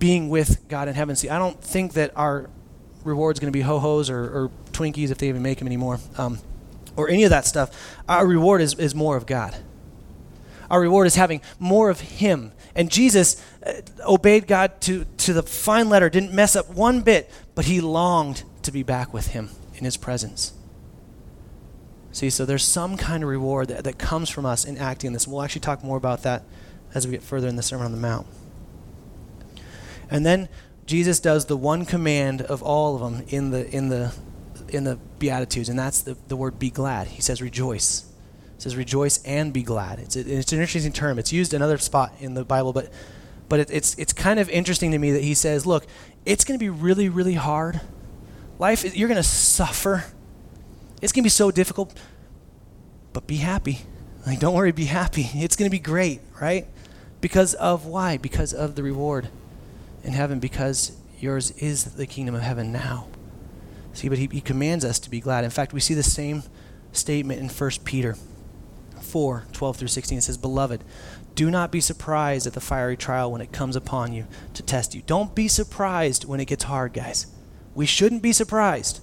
being 0.00 0.28
with 0.28 0.66
God 0.66 0.88
in 0.88 0.94
heaven. 0.94 1.14
See, 1.14 1.28
I 1.28 1.38
don't 1.38 1.62
think 1.62 1.92
that 1.92 2.10
our 2.16 2.50
reward's 3.04 3.38
going 3.38 3.52
to 3.52 3.56
be 3.56 3.60
ho 3.60 3.78
hos 3.78 4.10
or, 4.10 4.24
or, 4.24 4.50
Twinkies 4.72 5.10
if 5.10 5.18
they 5.18 5.28
even 5.28 5.42
make 5.42 5.58
them 5.58 5.66
anymore, 5.66 5.98
um, 6.16 6.38
or 6.96 7.08
any 7.08 7.24
of 7.24 7.30
that 7.30 7.46
stuff. 7.46 7.98
Our 8.08 8.26
reward 8.26 8.60
is, 8.60 8.74
is 8.74 8.94
more 8.94 9.16
of 9.16 9.26
God. 9.26 9.56
Our 10.70 10.80
reward 10.80 11.06
is 11.06 11.16
having 11.16 11.40
more 11.58 11.90
of 11.90 12.00
Him. 12.00 12.52
And 12.74 12.90
Jesus 12.90 13.42
uh, 13.66 13.74
obeyed 14.06 14.46
God 14.46 14.80
to, 14.82 15.04
to 15.18 15.32
the 15.32 15.42
fine 15.42 15.88
letter, 15.88 16.08
didn't 16.08 16.32
mess 16.32 16.54
up 16.54 16.70
one 16.70 17.00
bit, 17.00 17.30
but 17.54 17.64
he 17.64 17.80
longed 17.80 18.44
to 18.62 18.70
be 18.70 18.82
back 18.82 19.12
with 19.12 19.28
Him 19.28 19.50
in 19.74 19.84
His 19.84 19.96
presence. 19.96 20.52
See, 22.12 22.30
so 22.30 22.44
there's 22.44 22.64
some 22.64 22.96
kind 22.96 23.22
of 23.22 23.28
reward 23.28 23.68
that, 23.68 23.84
that 23.84 23.98
comes 23.98 24.30
from 24.30 24.46
us 24.46 24.64
in 24.64 24.78
acting 24.78 25.08
in 25.08 25.12
this. 25.12 25.28
We'll 25.28 25.42
actually 25.42 25.60
talk 25.60 25.82
more 25.84 25.96
about 25.96 26.22
that 26.22 26.44
as 26.94 27.06
we 27.06 27.12
get 27.12 27.22
further 27.22 27.48
in 27.48 27.56
the 27.56 27.62
Sermon 27.62 27.86
on 27.86 27.92
the 27.92 27.98
Mount. 27.98 28.26
And 30.10 30.26
then 30.26 30.48
Jesus 30.86 31.20
does 31.20 31.46
the 31.46 31.56
one 31.56 31.84
command 31.84 32.42
of 32.42 32.62
all 32.62 32.96
of 32.96 33.00
them 33.00 33.24
in 33.28 33.50
the 33.52 33.70
in 33.70 33.90
the 33.90 34.12
in 34.70 34.84
the 34.84 34.96
Beatitudes, 35.18 35.68
and 35.68 35.78
that's 35.78 36.02
the, 36.02 36.16
the 36.28 36.36
word 36.36 36.58
be 36.58 36.70
glad. 36.70 37.08
He 37.08 37.22
says 37.22 37.42
rejoice. 37.42 38.10
Says 38.58 38.76
rejoice 38.76 39.22
and 39.24 39.52
be 39.52 39.62
glad. 39.62 39.98
It's, 39.98 40.16
a, 40.16 40.20
it's 40.20 40.52
an 40.52 40.60
interesting 40.60 40.92
term. 40.92 41.18
It's 41.18 41.32
used 41.32 41.54
another 41.54 41.78
spot 41.78 42.12
in 42.20 42.34
the 42.34 42.44
Bible, 42.44 42.72
but 42.72 42.92
but 43.48 43.60
it, 43.60 43.70
it's 43.70 43.94
it's 43.98 44.12
kind 44.12 44.38
of 44.38 44.48
interesting 44.48 44.92
to 44.92 44.98
me 44.98 45.10
that 45.12 45.22
he 45.22 45.34
says, 45.34 45.66
look, 45.66 45.86
it's 46.24 46.44
going 46.44 46.58
to 46.58 46.62
be 46.62 46.68
really 46.68 47.08
really 47.08 47.34
hard. 47.34 47.80
Life 48.58 48.96
you're 48.96 49.08
going 49.08 49.16
to 49.16 49.22
suffer. 49.22 50.04
It's 51.02 51.12
going 51.12 51.22
to 51.22 51.26
be 51.26 51.30
so 51.30 51.50
difficult, 51.50 51.98
but 53.12 53.26
be 53.26 53.36
happy. 53.36 53.80
Like 54.26 54.38
don't 54.40 54.54
worry, 54.54 54.72
be 54.72 54.84
happy. 54.84 55.30
It's 55.34 55.56
going 55.56 55.70
to 55.70 55.74
be 55.74 55.80
great, 55.80 56.20
right? 56.40 56.66
Because 57.20 57.54
of 57.54 57.86
why? 57.86 58.18
Because 58.18 58.52
of 58.52 58.74
the 58.74 58.82
reward 58.82 59.28
in 60.04 60.12
heaven 60.12 60.38
because 60.38 60.92
yours 61.18 61.50
is 61.52 61.84
the 61.94 62.06
kingdom 62.06 62.34
of 62.34 62.42
heaven 62.42 62.72
now. 62.72 63.06
See, 63.92 64.08
but 64.08 64.18
he, 64.18 64.28
he 64.30 64.40
commands 64.40 64.84
us 64.84 64.98
to 65.00 65.10
be 65.10 65.20
glad. 65.20 65.44
In 65.44 65.50
fact, 65.50 65.72
we 65.72 65.80
see 65.80 65.94
the 65.94 66.02
same 66.02 66.42
statement 66.92 67.40
in 67.40 67.48
1 67.48 67.70
Peter 67.84 68.16
4 69.00 69.44
12 69.52 69.76
through 69.76 69.88
16. 69.88 70.18
It 70.18 70.22
says, 70.22 70.38
Beloved, 70.38 70.84
do 71.34 71.50
not 71.50 71.70
be 71.70 71.80
surprised 71.80 72.46
at 72.46 72.52
the 72.52 72.60
fiery 72.60 72.96
trial 72.96 73.32
when 73.32 73.40
it 73.40 73.52
comes 73.52 73.76
upon 73.76 74.12
you 74.12 74.26
to 74.54 74.62
test 74.62 74.94
you. 74.94 75.02
Don't 75.06 75.34
be 75.34 75.48
surprised 75.48 76.24
when 76.24 76.40
it 76.40 76.46
gets 76.46 76.64
hard, 76.64 76.92
guys. 76.92 77.26
We 77.74 77.86
shouldn't 77.86 78.22
be 78.22 78.32
surprised. 78.32 79.00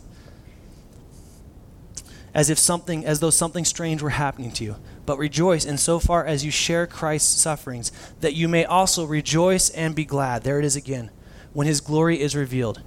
As 2.33 2.49
if 2.49 2.59
something, 2.59 3.05
as 3.05 3.19
though 3.19 3.29
something 3.29 3.65
strange 3.65 4.01
were 4.01 4.11
happening 4.11 4.51
to 4.51 4.63
you. 4.63 4.75
But 5.05 5.17
rejoice 5.17 5.65
in 5.65 5.77
so 5.77 5.99
far 5.99 6.25
as 6.25 6.45
you 6.45 6.51
share 6.51 6.85
Christ's 6.85 7.41
sufferings, 7.41 7.91
that 8.19 8.35
you 8.35 8.47
may 8.47 8.65
also 8.65 9.05
rejoice 9.05 9.69
and 9.69 9.95
be 9.95 10.05
glad. 10.05 10.43
There 10.43 10.59
it 10.59 10.65
is 10.65 10.75
again, 10.75 11.09
when 11.53 11.65
his 11.65 11.81
glory 11.81 12.19
is 12.19 12.35
revealed. 12.35 12.83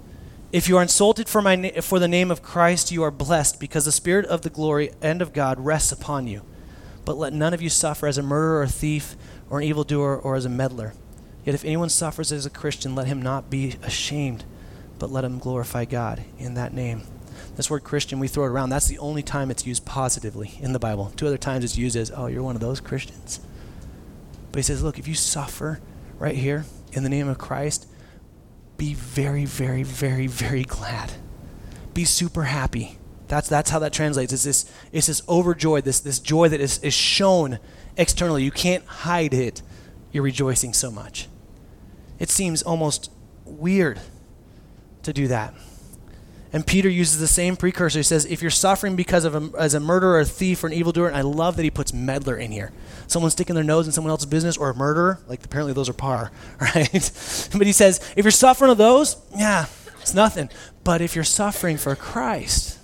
If 0.52 0.68
you 0.68 0.76
are 0.78 0.82
insulted 0.82 1.28
for, 1.28 1.40
my 1.40 1.54
na- 1.54 1.80
for 1.80 2.00
the 2.00 2.08
name 2.08 2.30
of 2.30 2.42
Christ, 2.42 2.90
you 2.90 3.04
are 3.04 3.12
blessed, 3.12 3.60
because 3.60 3.84
the 3.84 3.92
Spirit 3.92 4.26
of 4.26 4.42
the 4.42 4.50
glory 4.50 4.90
and 5.00 5.22
of 5.22 5.32
God 5.32 5.60
rests 5.60 5.92
upon 5.92 6.26
you. 6.26 6.42
But 7.04 7.16
let 7.16 7.32
none 7.32 7.54
of 7.54 7.62
you 7.62 7.68
suffer 7.68 8.08
as 8.08 8.18
a 8.18 8.22
murderer 8.22 8.58
or 8.58 8.62
a 8.64 8.68
thief 8.68 9.16
or 9.48 9.60
an 9.60 9.64
evildoer 9.64 10.18
or 10.18 10.34
as 10.34 10.44
a 10.44 10.50
meddler. 10.50 10.92
Yet 11.44 11.54
if 11.54 11.64
anyone 11.64 11.88
suffers 11.88 12.32
as 12.32 12.46
a 12.46 12.50
Christian, 12.50 12.94
let 12.94 13.06
him 13.06 13.22
not 13.22 13.48
be 13.48 13.76
ashamed, 13.82 14.44
but 14.98 15.10
let 15.10 15.24
him 15.24 15.38
glorify 15.38 15.84
God 15.84 16.24
in 16.38 16.54
that 16.54 16.74
name. 16.74 17.02
This 17.56 17.70
word 17.70 17.84
Christian, 17.84 18.18
we 18.18 18.28
throw 18.28 18.44
it 18.44 18.48
around. 18.48 18.70
That's 18.70 18.88
the 18.88 18.98
only 18.98 19.22
time 19.22 19.50
it's 19.50 19.66
used 19.66 19.84
positively 19.84 20.58
in 20.60 20.72
the 20.72 20.78
Bible. 20.78 21.12
Two 21.16 21.26
other 21.26 21.38
times 21.38 21.64
it's 21.64 21.78
used 21.78 21.96
as, 21.96 22.10
oh, 22.10 22.26
you're 22.26 22.42
one 22.42 22.56
of 22.56 22.60
those 22.60 22.80
Christians. 22.80 23.40
But 24.50 24.58
he 24.58 24.62
says, 24.62 24.82
look, 24.82 24.98
if 24.98 25.06
you 25.06 25.14
suffer 25.14 25.80
right 26.18 26.36
here 26.36 26.64
in 26.92 27.02
the 27.02 27.08
name 27.08 27.28
of 27.28 27.38
Christ, 27.38 27.86
be 28.80 28.94
very, 28.94 29.44
very, 29.44 29.82
very, 29.82 30.26
very 30.26 30.62
glad. 30.62 31.12
Be 31.92 32.06
super 32.06 32.44
happy. 32.44 32.96
That's, 33.28 33.46
that's 33.46 33.68
how 33.68 33.78
that 33.80 33.92
translates. 33.92 34.32
It's 34.32 34.44
this, 34.44 34.72
it's 34.90 35.06
this 35.06 35.20
overjoyed, 35.28 35.84
this, 35.84 36.00
this 36.00 36.18
joy 36.18 36.48
that 36.48 36.62
is, 36.62 36.78
is 36.78 36.94
shown 36.94 37.58
externally. 37.98 38.42
You 38.42 38.50
can't 38.50 38.82
hide 38.86 39.34
it. 39.34 39.60
You're 40.12 40.22
rejoicing 40.22 40.72
so 40.72 40.90
much. 40.90 41.28
It 42.18 42.30
seems 42.30 42.62
almost 42.62 43.10
weird 43.44 44.00
to 45.02 45.12
do 45.12 45.28
that. 45.28 45.52
And 46.52 46.66
Peter 46.66 46.88
uses 46.88 47.20
the 47.20 47.28
same 47.28 47.56
precursor. 47.56 48.00
He 48.00 48.02
says, 48.02 48.26
if 48.26 48.42
you're 48.42 48.50
suffering 48.50 48.96
because 48.96 49.24
of 49.24 49.34
a, 49.36 49.56
as 49.56 49.74
a 49.74 49.80
murderer, 49.80 50.18
a 50.18 50.24
thief, 50.24 50.64
or 50.64 50.66
an 50.66 50.72
evildoer, 50.72 51.06
and 51.06 51.16
I 51.16 51.20
love 51.20 51.56
that 51.56 51.62
he 51.62 51.70
puts 51.70 51.92
meddler 51.92 52.36
in 52.36 52.50
here. 52.50 52.72
Someone 53.06 53.30
sticking 53.30 53.54
their 53.54 53.62
nose 53.62 53.86
in 53.86 53.92
someone 53.92 54.10
else's 54.10 54.26
business, 54.26 54.56
or 54.56 54.70
a 54.70 54.74
murderer, 54.74 55.20
like 55.28 55.44
apparently 55.44 55.72
those 55.72 55.88
are 55.88 55.92
par, 55.92 56.32
right? 56.60 56.90
but 57.52 57.66
he 57.66 57.72
says, 57.72 58.00
if 58.16 58.24
you're 58.24 58.32
suffering 58.32 58.70
of 58.70 58.78
those, 58.78 59.16
yeah, 59.36 59.66
it's 60.00 60.14
nothing. 60.14 60.50
But 60.82 61.00
if 61.00 61.14
you're 61.14 61.24
suffering 61.24 61.76
for 61.76 61.94
Christ, 61.94 62.78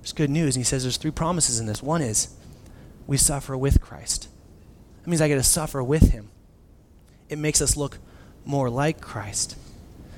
there's 0.00 0.12
good 0.12 0.30
news. 0.30 0.56
And 0.56 0.60
he 0.60 0.64
says 0.64 0.82
there's 0.82 0.98
three 0.98 1.10
promises 1.10 1.58
in 1.58 1.66
this. 1.66 1.82
One 1.82 2.02
is, 2.02 2.34
we 3.06 3.16
suffer 3.16 3.56
with 3.56 3.80
Christ. 3.80 4.28
That 5.02 5.08
means 5.08 5.20
I 5.20 5.28
get 5.28 5.36
to 5.36 5.42
suffer 5.42 5.82
with 5.82 6.10
him. 6.10 6.30
It 7.28 7.38
makes 7.38 7.62
us 7.62 7.76
look 7.76 7.98
more 8.44 8.68
like 8.68 9.00
Christ. 9.00 9.56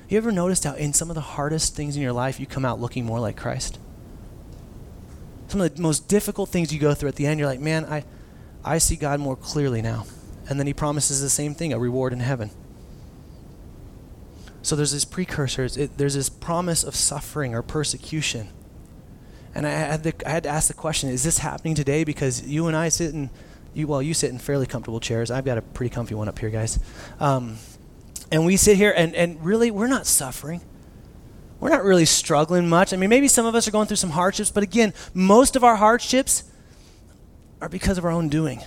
You 0.07 0.17
ever 0.17 0.31
noticed 0.31 0.63
how 0.63 0.75
in 0.75 0.93
some 0.93 1.09
of 1.09 1.15
the 1.15 1.21
hardest 1.21 1.75
things 1.75 1.95
in 1.95 2.01
your 2.01 2.13
life 2.13 2.39
you 2.39 2.45
come 2.45 2.65
out 2.65 2.79
looking 2.79 3.05
more 3.05 3.19
like 3.19 3.37
Christ? 3.37 3.79
Some 5.47 5.61
of 5.61 5.75
the 5.75 5.81
most 5.81 6.07
difficult 6.07 6.49
things 6.49 6.73
you 6.73 6.79
go 6.79 6.93
through 6.93 7.09
at 7.09 7.15
the 7.15 7.25
end, 7.25 7.39
you're 7.39 7.49
like, 7.49 7.59
man, 7.59 7.85
I, 7.85 8.03
I 8.63 8.77
see 8.77 8.95
God 8.95 9.19
more 9.19 9.35
clearly 9.35 9.81
now. 9.81 10.05
And 10.47 10.59
then 10.59 10.67
he 10.67 10.73
promises 10.73 11.21
the 11.21 11.29
same 11.29 11.55
thing 11.55 11.73
a 11.73 11.79
reward 11.79 12.13
in 12.13 12.19
heaven. 12.19 12.51
So 14.61 14.75
there's 14.75 14.91
this 14.91 15.05
precursor, 15.05 15.65
it, 15.65 15.97
there's 15.97 16.15
this 16.15 16.29
promise 16.29 16.83
of 16.83 16.95
suffering 16.95 17.53
or 17.53 17.61
persecution. 17.61 18.49
And 19.53 19.65
I 19.65 19.69
had, 19.69 20.03
the, 20.03 20.13
I 20.25 20.31
had 20.31 20.43
to 20.43 20.49
ask 20.49 20.67
the 20.67 20.73
question 20.73 21.09
is 21.09 21.23
this 21.23 21.39
happening 21.39 21.75
today? 21.75 22.03
Because 22.03 22.41
you 22.43 22.67
and 22.67 22.75
I 22.75 22.89
sit 22.89 23.13
in, 23.13 23.29
you, 23.73 23.87
well, 23.87 24.01
you 24.01 24.13
sit 24.13 24.31
in 24.31 24.39
fairly 24.39 24.65
comfortable 24.65 24.99
chairs. 24.99 25.31
I've 25.31 25.45
got 25.45 25.57
a 25.57 25.61
pretty 25.61 25.93
comfy 25.93 26.15
one 26.15 26.27
up 26.27 26.37
here, 26.37 26.49
guys. 26.49 26.79
Um, 27.19 27.57
and 28.31 28.45
we 28.45 28.57
sit 28.57 28.77
here 28.77 28.93
and, 28.95 29.15
and 29.15 29.43
really, 29.43 29.71
we're 29.71 29.87
not 29.87 30.05
suffering. 30.05 30.61
We're 31.59 31.69
not 31.69 31.83
really 31.83 32.05
struggling 32.05 32.67
much. 32.67 32.93
I 32.93 32.97
mean, 32.97 33.09
maybe 33.09 33.27
some 33.27 33.45
of 33.45 33.55
us 33.55 33.67
are 33.67 33.71
going 33.71 33.87
through 33.87 33.97
some 33.97 34.11
hardships, 34.11 34.51
but 34.51 34.63
again, 34.63 34.93
most 35.13 35.55
of 35.55 35.63
our 35.63 35.75
hardships 35.75 36.43
are 37.61 37.69
because 37.69 37.97
of 37.97 38.05
our 38.05 38.11
own 38.11 38.29
doing. 38.29 38.61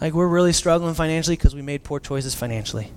Like, 0.00 0.14
we're 0.14 0.28
really 0.28 0.52
struggling 0.52 0.94
financially 0.94 1.36
because 1.36 1.54
we 1.54 1.62
made 1.62 1.82
poor 1.82 2.00
choices 2.00 2.34
financially. 2.34 2.90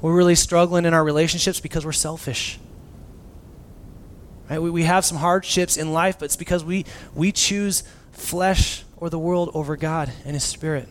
We're 0.00 0.14
really 0.14 0.34
struggling 0.34 0.84
in 0.84 0.92
our 0.92 1.04
relationships 1.04 1.60
because 1.60 1.84
we're 1.84 1.92
selfish. 1.92 2.58
Right? 4.50 4.58
We, 4.58 4.70
we 4.70 4.82
have 4.82 5.04
some 5.04 5.18
hardships 5.18 5.76
in 5.76 5.92
life, 5.92 6.18
but 6.18 6.26
it's 6.26 6.36
because 6.36 6.64
we, 6.64 6.84
we 7.14 7.32
choose 7.32 7.82
flesh 8.12 8.84
or 8.96 9.08
the 9.08 9.18
world 9.18 9.50
over 9.54 9.76
God 9.76 10.12
and 10.24 10.34
His 10.34 10.44
Spirit. 10.44 10.88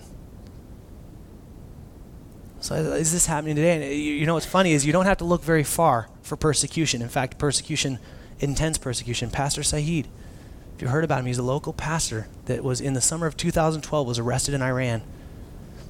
So 2.63 2.75
is 2.75 3.11
this 3.11 3.25
happening 3.25 3.57
today? 3.57 3.75
And 3.75 3.93
you 3.93 4.25
know 4.25 4.35
what's 4.35 4.45
funny 4.45 4.71
is 4.71 4.85
you 4.85 4.93
don't 4.93 5.03
have 5.03 5.17
to 5.17 5.25
look 5.25 5.43
very 5.43 5.65
far 5.65 6.07
for 6.21 6.37
persecution. 6.37 7.01
In 7.01 7.09
fact, 7.09 7.37
persecution, 7.37 7.99
intense 8.39 8.77
persecution. 8.77 9.29
Pastor 9.29 9.63
Saeed, 9.63 10.07
if 10.73 10.81
you 10.81 10.87
heard 10.87 11.03
about 11.03 11.19
him. 11.19 11.25
He's 11.25 11.37
a 11.37 11.43
local 11.43 11.73
pastor 11.73 12.29
that 12.45 12.63
was 12.63 12.79
in 12.79 12.93
the 12.93 13.01
summer 13.01 13.27
of 13.27 13.35
2012 13.35 14.07
was 14.07 14.17
arrested 14.17 14.53
in 14.53 14.61
Iran. 14.61 15.01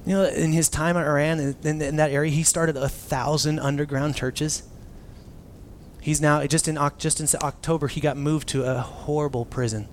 You 0.04 0.14
know, 0.14 0.24
in 0.24 0.50
his 0.50 0.68
time 0.68 0.96
in 0.96 1.04
Iran, 1.04 1.38
in, 1.62 1.80
in 1.80 1.94
that 1.94 2.10
area, 2.10 2.32
he 2.32 2.42
started 2.42 2.76
a 2.76 2.88
thousand 2.88 3.60
underground 3.60 4.16
churches. 4.16 4.64
He's 6.00 6.20
now 6.20 6.44
just 6.44 6.66
in 6.66 6.76
just 6.98 7.20
in 7.20 7.28
October 7.40 7.86
he 7.86 8.00
got 8.00 8.16
moved 8.16 8.48
to 8.48 8.64
a 8.64 8.80
horrible 8.80 9.44
prison. 9.44 9.86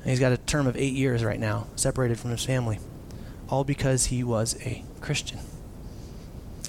And 0.00 0.08
he's 0.08 0.18
got 0.18 0.32
a 0.32 0.38
term 0.38 0.66
of 0.66 0.78
eight 0.78 0.94
years 0.94 1.22
right 1.22 1.38
now, 1.38 1.66
separated 1.76 2.18
from 2.18 2.30
his 2.30 2.42
family, 2.42 2.78
all 3.50 3.64
because 3.64 4.06
he 4.06 4.24
was 4.24 4.56
a 4.64 4.82
Christian. 5.02 5.40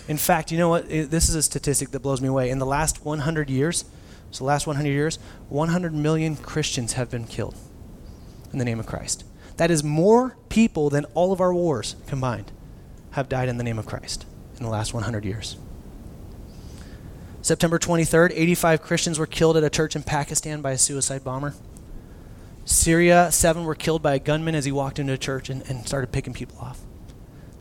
In 0.07 0.17
fact, 0.17 0.51
you 0.51 0.57
know 0.57 0.69
what? 0.69 0.89
This 0.89 1.29
is 1.29 1.35
a 1.35 1.43
statistic 1.43 1.91
that 1.91 1.99
blows 1.99 2.21
me 2.21 2.27
away. 2.27 2.49
In 2.49 2.59
the 2.59 2.65
last 2.65 3.05
100 3.05 3.49
years, 3.49 3.85
so 4.31 4.39
the 4.39 4.47
last 4.47 4.65
100 4.67 4.89
years, 4.89 5.19
100 5.49 5.93
million 5.93 6.35
Christians 6.35 6.93
have 6.93 7.09
been 7.09 7.25
killed 7.25 7.55
in 8.51 8.59
the 8.59 8.65
name 8.65 8.79
of 8.79 8.85
Christ. 8.85 9.23
That 9.57 9.69
is 9.69 9.83
more 9.83 10.37
people 10.49 10.89
than 10.89 11.05
all 11.13 11.31
of 11.31 11.41
our 11.41 11.53
wars 11.53 11.95
combined 12.07 12.51
have 13.11 13.29
died 13.29 13.49
in 13.49 13.57
the 13.57 13.63
name 13.63 13.77
of 13.77 13.85
Christ 13.85 14.25
in 14.57 14.63
the 14.63 14.69
last 14.69 14.93
100 14.93 15.25
years. 15.25 15.57
September 17.41 17.79
23rd, 17.79 18.31
85 18.33 18.81
Christians 18.81 19.19
were 19.19 19.25
killed 19.25 19.57
at 19.57 19.63
a 19.63 19.69
church 19.69 19.95
in 19.95 20.03
Pakistan 20.03 20.61
by 20.61 20.71
a 20.71 20.77
suicide 20.77 21.23
bomber. 21.23 21.53
Syria, 22.65 23.29
seven 23.31 23.65
were 23.65 23.75
killed 23.75 24.03
by 24.03 24.13
a 24.13 24.19
gunman 24.19 24.55
as 24.55 24.65
he 24.65 24.71
walked 24.71 24.99
into 24.99 25.13
a 25.13 25.17
church 25.17 25.49
and, 25.49 25.63
and 25.67 25.85
started 25.87 26.11
picking 26.11 26.33
people 26.33 26.57
off. 26.59 26.79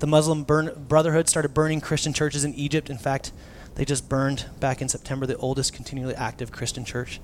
The 0.01 0.07
Muslim 0.07 0.45
burn, 0.45 0.87
Brotherhood 0.89 1.29
started 1.29 1.53
burning 1.53 1.83
Christian 1.83 2.15
churches 2.15 2.43
in 2.43 2.55
Egypt. 2.55 2.89
In 2.89 2.97
fact, 2.97 3.33
they 3.75 3.85
just 3.85 4.09
burned 4.09 4.47
back 4.59 4.81
in 4.81 4.89
September 4.89 5.27
the 5.27 5.37
oldest 5.37 5.75
continually 5.75 6.15
active 6.15 6.51
Christian 6.51 6.87
church 6.87 7.21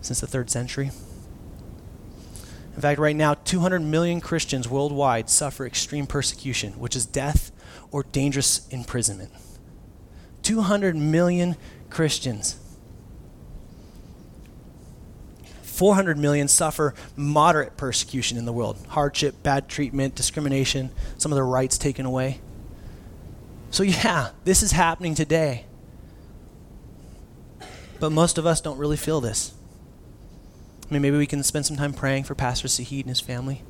since 0.00 0.20
the 0.20 0.26
third 0.26 0.50
century. 0.50 0.90
In 2.74 2.80
fact, 2.80 2.98
right 2.98 3.14
now, 3.14 3.34
200 3.34 3.82
million 3.82 4.22
Christians 4.22 4.66
worldwide 4.66 5.28
suffer 5.28 5.66
extreme 5.66 6.06
persecution, 6.06 6.72
which 6.78 6.96
is 6.96 7.04
death 7.04 7.52
or 7.90 8.04
dangerous 8.04 8.66
imprisonment. 8.68 9.30
200 10.42 10.96
million 10.96 11.56
Christians. 11.90 12.56
400 15.80 16.18
million 16.18 16.46
suffer 16.46 16.92
moderate 17.16 17.78
persecution 17.78 18.36
in 18.36 18.44
the 18.44 18.52
world 18.52 18.76
hardship, 18.90 19.42
bad 19.42 19.66
treatment, 19.66 20.14
discrimination, 20.14 20.90
some 21.16 21.32
of 21.32 21.36
their 21.36 21.46
rights 21.46 21.78
taken 21.78 22.04
away. 22.04 22.42
So, 23.70 23.82
yeah, 23.82 24.32
this 24.44 24.62
is 24.62 24.72
happening 24.72 25.14
today. 25.14 25.64
But 27.98 28.12
most 28.12 28.36
of 28.36 28.44
us 28.44 28.60
don't 28.60 28.76
really 28.76 28.98
feel 28.98 29.22
this. 29.22 29.54
I 30.86 30.92
mean, 30.92 31.00
maybe 31.00 31.16
we 31.16 31.26
can 31.26 31.42
spend 31.42 31.64
some 31.64 31.78
time 31.78 31.94
praying 31.94 32.24
for 32.24 32.34
Pastor 32.34 32.68
Saeed 32.68 33.06
and 33.06 33.08
his 33.08 33.20
family. 33.20 33.62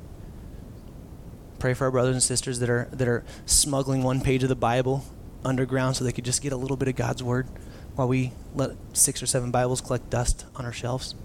Pray 1.59 1.73
for 1.73 1.85
our 1.85 1.91
brothers 1.91 2.15
and 2.15 2.21
sisters 2.21 2.59
that 2.59 2.69
are, 2.69 2.89
that 2.91 3.07
are 3.07 3.23
smuggling 3.45 4.03
one 4.03 4.19
page 4.19 4.43
of 4.43 4.49
the 4.49 4.55
Bible 4.55 5.05
underground 5.45 5.95
so 5.95 6.03
they 6.03 6.11
could 6.11 6.25
just 6.25 6.41
get 6.41 6.51
a 6.51 6.57
little 6.57 6.75
bit 6.75 6.89
of 6.89 6.97
God's 6.97 7.23
word 7.23 7.47
while 7.95 8.09
we 8.09 8.33
let 8.53 8.71
six 8.91 9.23
or 9.23 9.27
seven 9.27 9.49
Bibles 9.49 9.79
collect 9.79 10.09
dust 10.09 10.43
on 10.57 10.65
our 10.65 10.73
shelves. 10.73 11.15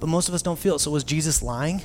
But 0.00 0.08
most 0.08 0.28
of 0.28 0.34
us 0.34 0.42
don't 0.42 0.58
feel 0.58 0.76
it. 0.76 0.78
So 0.80 0.90
was 0.90 1.04
Jesus 1.04 1.42
lying? 1.42 1.82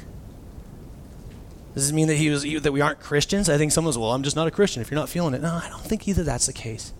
Does 1.73 1.87
this 1.87 1.91
mean 1.91 2.07
that 2.07 2.15
he 2.15 2.29
was 2.29 2.43
that 2.43 2.71
we 2.71 2.81
aren't 2.81 2.99
Christians? 2.99 3.49
I 3.49 3.57
think 3.57 3.71
someone's 3.71 3.97
well, 3.97 4.11
I'm 4.11 4.23
just 4.23 4.35
not 4.35 4.47
a 4.47 4.51
Christian 4.51 4.81
if 4.81 4.91
you're 4.91 4.99
not 4.99 5.09
feeling 5.09 5.33
it. 5.33 5.41
No, 5.41 5.53
I 5.53 5.67
don't 5.69 5.81
think 5.81 6.07
either 6.07 6.23
that's 6.23 6.45
the 6.45 6.53
case. 6.53 6.93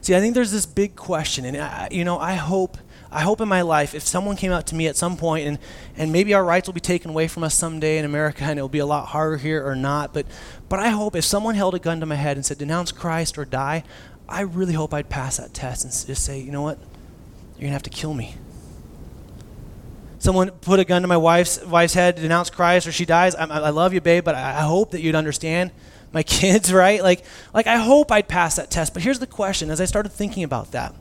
See, 0.00 0.16
I 0.16 0.20
think 0.20 0.34
there's 0.34 0.50
this 0.50 0.66
big 0.66 0.96
question, 0.96 1.44
and 1.44 1.56
I, 1.56 1.88
you 1.92 2.04
know, 2.04 2.18
I 2.18 2.34
hope 2.34 2.76
I 3.12 3.20
hope 3.20 3.42
in 3.42 3.48
my 3.48 3.60
life, 3.60 3.94
if 3.94 4.04
someone 4.04 4.36
came 4.36 4.52
up 4.52 4.64
to 4.66 4.74
me 4.74 4.86
at 4.86 4.96
some 4.96 5.18
point, 5.18 5.46
and, 5.46 5.58
and 5.98 6.12
maybe 6.12 6.32
our 6.32 6.42
rights 6.42 6.66
will 6.66 6.72
be 6.72 6.80
taken 6.80 7.10
away 7.10 7.28
from 7.28 7.44
us 7.44 7.54
someday 7.54 7.98
in 7.98 8.06
America, 8.06 8.44
and 8.44 8.58
it'll 8.58 8.70
be 8.70 8.78
a 8.78 8.86
lot 8.86 9.08
harder 9.08 9.36
here 9.36 9.64
or 9.64 9.76
not, 9.76 10.14
but, 10.14 10.24
but 10.70 10.80
I 10.80 10.88
hope 10.88 11.14
if 11.14 11.24
someone 11.24 11.54
held 11.54 11.74
a 11.74 11.78
gun 11.78 12.00
to 12.00 12.06
my 12.06 12.14
head 12.14 12.38
and 12.38 12.46
said, 12.46 12.56
denounce 12.56 12.90
Christ 12.90 13.36
or 13.36 13.44
die, 13.44 13.84
I 14.30 14.40
really 14.40 14.72
hope 14.72 14.94
I'd 14.94 15.10
pass 15.10 15.36
that 15.36 15.52
test 15.52 15.84
and 15.84 15.92
just 15.92 16.24
say, 16.24 16.40
you 16.40 16.50
know 16.50 16.62
what? 16.62 16.78
You're 17.58 17.68
to 17.68 17.72
have 17.72 17.82
to 17.82 17.90
kill 17.90 18.14
me. 18.14 18.34
Someone 20.22 20.52
put 20.52 20.78
a 20.78 20.84
gun 20.84 21.02
to 21.02 21.08
my 21.08 21.16
wife's, 21.16 21.60
wife's 21.64 21.94
head, 21.94 22.14
denounce 22.14 22.48
Christ, 22.48 22.86
or 22.86 22.92
she 22.92 23.04
dies. 23.04 23.34
I, 23.34 23.42
I 23.42 23.70
love 23.70 23.92
you, 23.92 24.00
babe, 24.00 24.22
but 24.22 24.36
I, 24.36 24.58
I 24.58 24.60
hope 24.60 24.92
that 24.92 25.00
you'd 25.00 25.16
understand 25.16 25.72
my 26.12 26.22
kids, 26.38 26.72
right? 26.72 27.02
Like, 27.02 27.24
like 27.52 27.66
I 27.66 27.74
hope 27.74 28.12
I'd 28.12 28.28
pass 28.28 28.54
that 28.54 28.70
test. 28.70 28.94
But 28.94 29.02
here's 29.02 29.18
the 29.18 29.26
question: 29.26 29.68
as 29.68 29.80
I 29.80 29.84
started 29.84 30.10
thinking 30.10 30.44
about 30.44 30.70
that, 30.70 30.94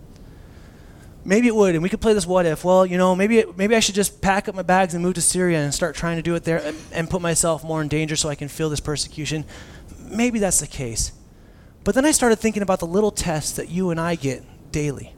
maybe 1.24 1.46
it 1.46 1.56
would, 1.56 1.76
and 1.76 1.84
we 1.84 1.90
could 1.90 2.02
play 2.02 2.14
this 2.14 2.26
what 2.26 2.48
if. 2.48 2.66
Well, 2.66 2.84
you 2.84 2.98
know, 2.98 3.16
maybe 3.16 3.46
maybe 3.56 3.76
I 3.76 3.80
should 3.80 3.94
just 3.94 4.24
pack 4.24 4.50
up 4.50 4.56
my 4.56 4.64
bags 4.64 4.96
and 4.96 5.04
move 5.04 5.14
to 5.14 5.22
Syria 5.22 5.60
and 5.60 5.72
start 5.72 5.96
trying 5.96 6.16
to 6.16 6.24
do 6.24 6.34
it 6.34 6.44
there 6.44 6.58
and, 6.58 6.76
and 6.92 7.08
put 7.08 7.22
myself 7.22 7.64
more 7.64 7.80
in 7.84 7.90
danger 7.90 8.16
so 8.16 8.28
I 8.28 8.34
can 8.34 8.48
feel 8.48 8.72
this 8.72 8.80
persecution. 8.80 9.46
Maybe 10.00 10.40
that's 10.40 10.62
the 10.62 10.68
case. 10.68 11.12
But 11.84 11.94
then 11.94 12.06
I 12.06 12.12
started 12.12 12.38
thinking 12.38 12.64
about 12.64 12.80
the 12.80 12.88
little 12.88 13.12
tests 13.12 13.52
that 13.58 13.70
you 13.70 13.92
and 13.92 14.00
I 14.00 14.16
get 14.16 14.72
daily. 14.72 15.14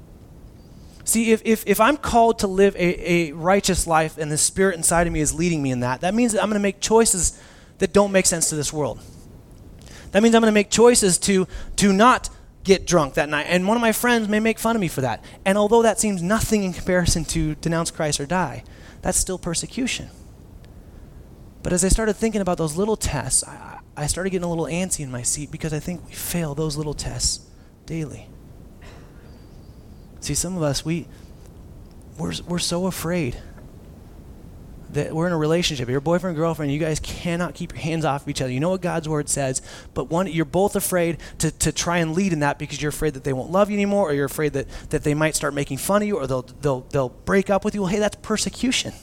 See, 1.06 1.32
if, 1.32 1.42
if, 1.44 1.64
if 1.68 1.80
I'm 1.82 1.98
called 1.98 2.40
to 2.40 2.48
live 2.48 2.76
a, 2.76 3.12
a 3.12 3.32
righteous 3.34 3.86
life 3.88 4.18
and 4.18 4.32
the 4.32 4.38
Spirit 4.38 4.76
inside 4.76 5.06
of 5.06 5.14
me 5.14 5.20
is 5.20 5.34
leading 5.34 5.62
me 5.62 5.72
in 5.72 5.82
that, 5.82 6.02
that 6.02 6.14
means 6.14 6.32
that 6.32 6.42
I'm 6.42 6.50
going 6.50 6.60
to 6.60 6.64
make 6.64 6.80
choices 6.80 7.40
that 7.80 7.92
don't 7.92 8.12
make 8.12 8.26
sense 8.26 8.50
to 8.50 8.56
this 8.56 8.72
world. 8.72 9.02
That 10.12 10.24
means 10.24 10.36
I'm 10.36 10.42
going 10.42 10.52
to 10.52 10.54
make 10.54 10.70
choices 10.70 11.18
to, 11.20 11.48
to 11.78 11.92
not 11.92 12.30
get 12.64 12.88
drunk 12.88 13.16
that 13.16 13.28
night. 13.28 13.48
And 13.50 13.68
one 13.68 13.76
of 13.76 13.82
my 13.82 13.92
friends 13.92 14.30
may 14.30 14.40
make 14.40 14.60
fun 14.60 14.76
of 14.76 14.80
me 14.80 14.88
for 14.88 15.02
that. 15.02 15.24
And 15.44 15.58
although 15.58 15.82
that 15.82 16.00
seems 16.00 16.22
nothing 16.22 16.64
in 16.64 16.72
comparison 16.72 17.26
to 17.26 17.56
denounce 17.56 17.92
Christ 17.92 18.20
or 18.20 18.26
die, 18.26 18.64
that's 19.02 19.18
still 19.18 19.38
persecution. 19.38 20.10
But 21.62 21.74
as 21.74 21.84
I 21.84 21.90
started 21.90 22.14
thinking 22.14 22.42
about 22.42 22.58
those 22.58 22.78
little 22.78 22.96
tests, 22.96 23.44
I, 23.44 23.80
I 23.98 24.08
started 24.08 24.30
getting 24.30 24.46
a 24.46 24.50
little 24.50 24.66
antsy 24.66 25.02
in 25.02 25.12
my 25.12 25.22
seat 25.24 25.52
because 25.52 25.74
I 25.74 25.80
think 25.80 26.06
we 26.06 26.14
fail 26.14 26.56
those 26.56 26.78
little 26.78 26.94
tests 26.94 27.46
daily. 27.86 28.28
See, 30.24 30.36
some 30.36 30.56
of 30.56 30.64
us, 30.64 30.86
we, 30.86 31.06
we're, 32.18 32.32
we're 32.48 32.58
so 32.58 32.86
afraid 32.86 33.36
that 34.92 35.14
we're 35.14 35.28
in 35.28 35.34
a 35.34 35.38
relationship, 35.38 35.90
you're 35.90 36.00
boyfriend 36.00 36.38
girlfriend, 36.38 36.72
you 36.72 36.80
guys 36.80 37.02
cannot 37.02 37.56
keep 37.56 37.74
your 37.74 37.82
hands 37.82 38.06
off 38.06 38.22
of 38.22 38.30
each 38.30 38.42
other. 38.42 38.50
You 38.50 38.62
know 38.62 38.70
what 38.70 38.80
God's 38.80 39.10
word 39.10 39.28
says, 39.28 39.62
but 39.94 40.06
one, 40.06 40.28
you're 40.28 40.46
both 40.46 40.78
afraid 40.78 41.18
to, 41.40 41.52
to 41.52 41.74
try 41.74 41.98
and 41.98 42.14
lead 42.14 42.32
in 42.32 42.40
that 42.40 42.58
because 42.58 42.82
you're 42.82 42.88
afraid 42.88 43.16
that 43.16 43.26
they 43.26 43.34
won't 43.34 43.52
love 43.52 43.70
you 43.70 43.76
anymore, 43.76 44.12
or 44.12 44.14
you're 44.14 44.24
afraid 44.24 44.54
that, 44.54 44.70
that 44.92 45.04
they 45.04 45.14
might 45.14 45.36
start 45.36 45.54
making 45.54 45.76
fun 45.76 46.02
of 46.04 46.08
you, 46.08 46.16
or 46.16 46.26
they'll, 46.26 46.44
they'll, 46.62 46.82
they'll 46.92 47.10
break 47.10 47.50
up 47.50 47.66
with 47.66 47.76
you. 47.76 47.82
Well, 47.82 47.92
hey, 47.92 48.00
that's 48.00 48.16
persecution. 48.22 48.94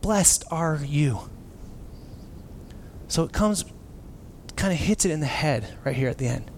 Blessed 0.00 0.44
are 0.48 0.78
you. 0.84 1.28
So 3.08 3.24
it 3.24 3.32
comes, 3.32 3.64
kind 4.54 4.72
of 4.72 4.78
hits 4.78 5.04
it 5.04 5.10
in 5.10 5.18
the 5.18 5.26
head 5.26 5.76
right 5.84 5.96
here 5.96 6.08
at 6.08 6.18
the 6.18 6.28
end. 6.28 6.52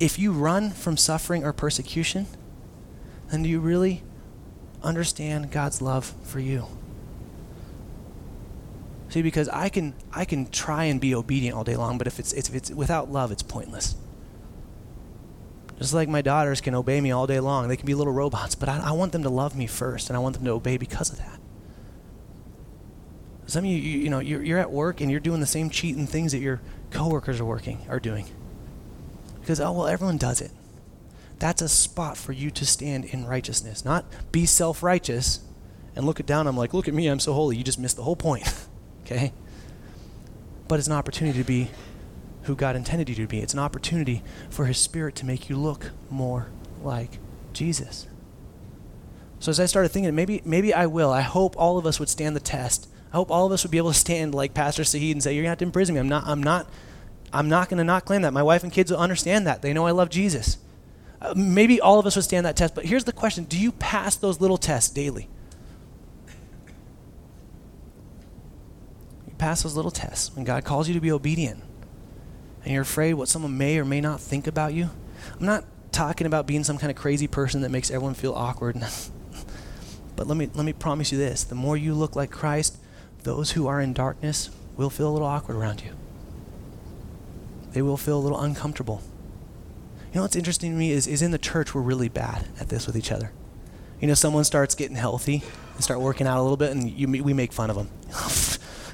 If 0.00 0.18
you 0.18 0.32
run 0.32 0.70
from 0.70 0.96
suffering 0.96 1.44
or 1.44 1.52
persecution, 1.52 2.26
then 3.30 3.44
do 3.44 3.48
you 3.48 3.60
really 3.60 4.02
understand 4.82 5.50
God's 5.50 5.82
love 5.82 6.14
for 6.22 6.40
you. 6.40 6.66
See, 9.08 9.22
because 9.22 9.48
I 9.48 9.68
can 9.68 9.94
I 10.12 10.24
can 10.24 10.46
try 10.46 10.84
and 10.84 11.00
be 11.00 11.14
obedient 11.14 11.56
all 11.56 11.64
day 11.64 11.76
long, 11.76 11.98
but 11.98 12.06
if 12.06 12.18
it's, 12.18 12.32
if 12.32 12.54
it's 12.54 12.70
without 12.70 13.10
love, 13.10 13.32
it's 13.32 13.42
pointless. 13.42 13.96
Just 15.78 15.94
like 15.94 16.08
my 16.08 16.22
daughters 16.22 16.60
can 16.60 16.74
obey 16.74 17.00
me 17.00 17.10
all 17.10 17.26
day 17.26 17.40
long, 17.40 17.68
they 17.68 17.76
can 17.76 17.86
be 17.86 17.94
little 17.94 18.12
robots, 18.12 18.54
but 18.54 18.68
I, 18.68 18.78
I 18.78 18.92
want 18.92 19.12
them 19.12 19.22
to 19.24 19.30
love 19.30 19.56
me 19.56 19.66
first, 19.66 20.10
and 20.10 20.16
I 20.16 20.20
want 20.20 20.36
them 20.36 20.44
to 20.44 20.52
obey 20.52 20.76
because 20.76 21.10
of 21.10 21.18
that. 21.18 21.40
Some 23.46 23.64
of 23.64 23.70
you, 23.70 23.78
you, 23.78 23.98
you 23.98 24.10
know, 24.10 24.20
you're, 24.20 24.44
you're 24.44 24.58
at 24.58 24.70
work 24.70 25.00
and 25.00 25.10
you're 25.10 25.18
doing 25.18 25.40
the 25.40 25.46
same 25.46 25.70
cheating 25.70 26.06
things 26.06 26.30
that 26.30 26.38
your 26.38 26.60
coworkers 26.92 27.40
are 27.40 27.44
working 27.44 27.84
are 27.88 27.98
doing. 27.98 28.26
Because 29.50 29.58
oh 29.58 29.72
well, 29.72 29.88
everyone 29.88 30.16
does 30.16 30.40
it. 30.40 30.52
That's 31.40 31.60
a 31.60 31.68
spot 31.68 32.16
for 32.16 32.30
you 32.30 32.52
to 32.52 32.64
stand 32.64 33.04
in 33.06 33.26
righteousness, 33.26 33.84
not 33.84 34.04
be 34.30 34.46
self 34.46 34.80
righteous 34.80 35.40
and 35.96 36.06
look 36.06 36.20
it 36.20 36.26
down. 36.26 36.46
I'm 36.46 36.56
like, 36.56 36.72
look 36.72 36.86
at 36.86 36.94
me, 36.94 37.08
I'm 37.08 37.18
so 37.18 37.32
holy. 37.32 37.56
You 37.56 37.64
just 37.64 37.76
missed 37.76 37.96
the 37.96 38.04
whole 38.04 38.14
point. 38.14 38.44
okay? 39.02 39.32
But 40.68 40.78
it's 40.78 40.86
an 40.86 40.94
opportunity 40.94 41.36
to 41.40 41.44
be 41.44 41.68
who 42.44 42.54
God 42.54 42.76
intended 42.76 43.08
you 43.08 43.16
to 43.16 43.26
be. 43.26 43.40
It's 43.40 43.52
an 43.52 43.58
opportunity 43.58 44.22
for 44.50 44.66
His 44.66 44.78
Spirit 44.78 45.16
to 45.16 45.26
make 45.26 45.48
you 45.48 45.56
look 45.56 45.90
more 46.10 46.46
like 46.84 47.18
Jesus. 47.52 48.06
So 49.40 49.50
as 49.50 49.58
I 49.58 49.66
started 49.66 49.88
thinking, 49.88 50.14
maybe 50.14 50.42
maybe 50.44 50.72
I 50.72 50.86
will. 50.86 51.10
I 51.10 51.22
hope 51.22 51.56
all 51.58 51.76
of 51.76 51.86
us 51.86 51.98
would 51.98 52.08
stand 52.08 52.36
the 52.36 52.40
test. 52.40 52.88
I 53.12 53.16
hope 53.16 53.32
all 53.32 53.46
of 53.46 53.52
us 53.52 53.64
would 53.64 53.72
be 53.72 53.78
able 53.78 53.92
to 53.92 53.98
stand 53.98 54.32
like 54.32 54.54
Pastor 54.54 54.84
Saeed 54.84 55.16
and 55.16 55.20
say, 55.20 55.34
"You're 55.34 55.42
gonna 55.42 55.50
have 55.50 55.58
to 55.58 55.64
imprison 55.64 55.96
me. 55.96 56.00
I'm 56.00 56.08
not. 56.08 56.22
I'm 56.28 56.40
not. 56.40 56.68
I'm 57.32 57.48
not 57.48 57.68
gonna 57.68 57.84
not 57.84 58.04
claim 58.04 58.22
that. 58.22 58.32
My 58.32 58.42
wife 58.42 58.62
and 58.62 58.72
kids 58.72 58.90
will 58.90 58.98
understand 58.98 59.46
that. 59.46 59.62
They 59.62 59.72
know 59.72 59.86
I 59.86 59.92
love 59.92 60.10
Jesus." 60.10 60.58
Uh, 61.22 61.34
maybe 61.36 61.80
all 61.80 61.98
of 61.98 62.06
us 62.06 62.16
would 62.16 62.24
stand 62.24 62.46
that 62.46 62.56
test, 62.56 62.74
but 62.74 62.86
here's 62.86 63.04
the 63.04 63.12
question 63.12 63.44
Do 63.44 63.58
you 63.58 63.72
pass 63.72 64.16
those 64.16 64.40
little 64.40 64.56
tests 64.56 64.90
daily? 64.90 65.28
You 69.26 69.34
pass 69.36 69.62
those 69.62 69.76
little 69.76 69.90
tests 69.90 70.34
when 70.34 70.44
God 70.44 70.64
calls 70.64 70.88
you 70.88 70.94
to 70.94 71.00
be 71.00 71.12
obedient 71.12 71.62
and 72.64 72.72
you're 72.72 72.82
afraid 72.82 73.14
what 73.14 73.28
someone 73.28 73.56
may 73.56 73.78
or 73.78 73.84
may 73.84 74.00
not 74.00 74.20
think 74.20 74.46
about 74.46 74.74
you. 74.74 74.90
I'm 75.38 75.46
not 75.46 75.64
talking 75.92 76.26
about 76.26 76.46
being 76.46 76.64
some 76.64 76.78
kind 76.78 76.90
of 76.90 76.96
crazy 76.96 77.26
person 77.26 77.62
that 77.62 77.70
makes 77.70 77.90
everyone 77.90 78.14
feel 78.14 78.32
awkward. 78.32 78.76
but 80.16 80.26
let 80.26 80.36
me 80.36 80.50
let 80.54 80.64
me 80.64 80.72
promise 80.72 81.12
you 81.12 81.18
this: 81.18 81.44
the 81.44 81.54
more 81.54 81.76
you 81.76 81.94
look 81.94 82.16
like 82.16 82.30
Christ, 82.30 82.78
those 83.22 83.52
who 83.52 83.66
are 83.66 83.80
in 83.80 83.92
darkness 83.92 84.50
will 84.76 84.90
feel 84.90 85.08
a 85.08 85.12
little 85.12 85.28
awkward 85.28 85.56
around 85.56 85.82
you. 85.82 85.92
They 87.72 87.82
will 87.82 87.96
feel 87.96 88.18
a 88.18 88.20
little 88.20 88.40
uncomfortable. 88.40 89.02
You 90.12 90.16
know 90.16 90.22
what's 90.22 90.36
interesting 90.36 90.72
to 90.72 90.76
me 90.76 90.90
is, 90.90 91.06
is 91.06 91.22
in 91.22 91.30
the 91.30 91.38
church 91.38 91.74
we're 91.74 91.82
really 91.82 92.08
bad 92.08 92.48
at 92.58 92.68
this 92.68 92.86
with 92.86 92.96
each 92.96 93.12
other. 93.12 93.32
You 94.00 94.08
know, 94.08 94.14
someone 94.14 94.44
starts 94.44 94.74
getting 94.74 94.96
healthy 94.96 95.42
and 95.74 95.84
start 95.84 96.00
working 96.00 96.26
out 96.26 96.38
a 96.38 96.42
little 96.42 96.56
bit, 96.56 96.72
and 96.72 96.90
you, 96.90 97.06
we 97.22 97.32
make 97.32 97.52
fun 97.52 97.70
of 97.70 97.76
them. 97.76 97.90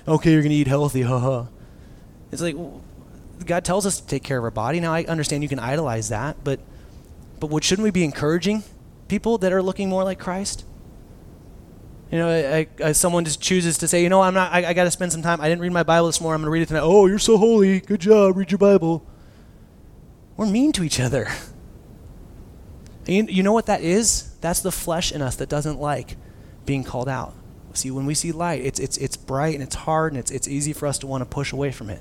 okay, 0.08 0.32
you're 0.32 0.42
going 0.42 0.50
to 0.50 0.56
eat 0.56 0.66
healthy, 0.66 1.02
haha. 1.02 1.46
It's 2.32 2.42
like 2.42 2.56
God 3.46 3.64
tells 3.64 3.86
us 3.86 4.00
to 4.00 4.06
take 4.06 4.22
care 4.22 4.38
of 4.38 4.44
our 4.44 4.50
body. 4.50 4.80
Now 4.80 4.92
I 4.92 5.04
understand 5.04 5.42
you 5.42 5.48
can 5.48 5.58
idolize 5.58 6.08
that, 6.10 6.36
but 6.44 6.60
but 7.40 7.48
what 7.48 7.64
shouldn't 7.64 7.84
we 7.84 7.90
be 7.90 8.04
encouraging 8.04 8.62
people 9.08 9.38
that 9.38 9.52
are 9.52 9.62
looking 9.62 9.88
more 9.88 10.04
like 10.04 10.18
Christ? 10.18 10.64
You 12.10 12.18
know, 12.18 12.28
I, 12.28 12.66
I, 12.84 12.92
someone 12.92 13.24
just 13.24 13.40
chooses 13.40 13.78
to 13.78 13.88
say, 13.88 14.02
you 14.02 14.08
know, 14.08 14.22
I'm 14.22 14.34
not. 14.34 14.52
I, 14.52 14.66
I 14.66 14.74
got 14.74 14.84
to 14.84 14.90
spend 14.90 15.12
some 15.12 15.22
time. 15.22 15.40
I 15.40 15.48
didn't 15.48 15.60
read 15.60 15.72
my 15.72 15.82
Bible 15.82 16.06
this 16.06 16.20
morning. 16.20 16.36
I'm 16.36 16.40
going 16.42 16.46
to 16.46 16.52
read 16.52 16.62
it 16.62 16.68
tonight. 16.68 16.84
Oh, 16.84 17.06
you're 17.06 17.18
so 17.18 17.36
holy. 17.36 17.80
Good 17.80 18.00
job. 18.00 18.36
Read 18.36 18.52
your 18.52 18.58
Bible. 18.58 19.04
We're 20.36 20.46
mean 20.46 20.72
to 20.72 20.84
each 20.84 21.00
other. 21.00 21.28
You, 23.08 23.24
you 23.28 23.42
know 23.44 23.52
what 23.52 23.66
that 23.66 23.82
is? 23.82 24.34
That's 24.40 24.60
the 24.60 24.72
flesh 24.72 25.12
in 25.12 25.22
us 25.22 25.36
that 25.36 25.48
doesn't 25.48 25.78
like 25.78 26.16
being 26.64 26.82
called 26.82 27.08
out. 27.08 27.34
See, 27.72 27.90
when 27.90 28.06
we 28.06 28.14
see 28.14 28.32
light, 28.32 28.62
it's 28.64 28.80
it's 28.80 28.96
it's 28.96 29.16
bright 29.16 29.54
and 29.54 29.62
it's 29.62 29.74
hard 29.74 30.12
and 30.12 30.18
it's 30.18 30.30
it's 30.30 30.48
easy 30.48 30.72
for 30.72 30.86
us 30.86 30.98
to 31.00 31.06
want 31.06 31.20
to 31.20 31.26
push 31.26 31.52
away 31.52 31.70
from 31.70 31.90
it. 31.90 32.00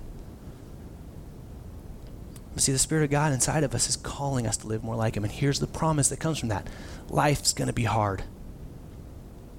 But 2.53 2.63
see, 2.63 2.71
the 2.71 2.79
Spirit 2.79 3.03
of 3.03 3.09
God 3.11 3.33
inside 3.33 3.63
of 3.65 3.75
us 3.75 3.89
is 3.89 3.97
calling 3.97 4.47
us 4.47 4.55
to 4.57 4.67
live 4.67 4.83
more 4.83 4.95
like 4.95 5.17
Him. 5.17 5.25
And 5.25 5.33
here's 5.33 5.59
the 5.59 5.67
promise 5.67 6.07
that 6.09 6.19
comes 6.19 6.39
from 6.39 6.49
that 6.49 6.67
life's 7.09 7.51
going 7.51 7.67
to 7.67 7.73
be 7.73 7.83
hard. 7.83 8.23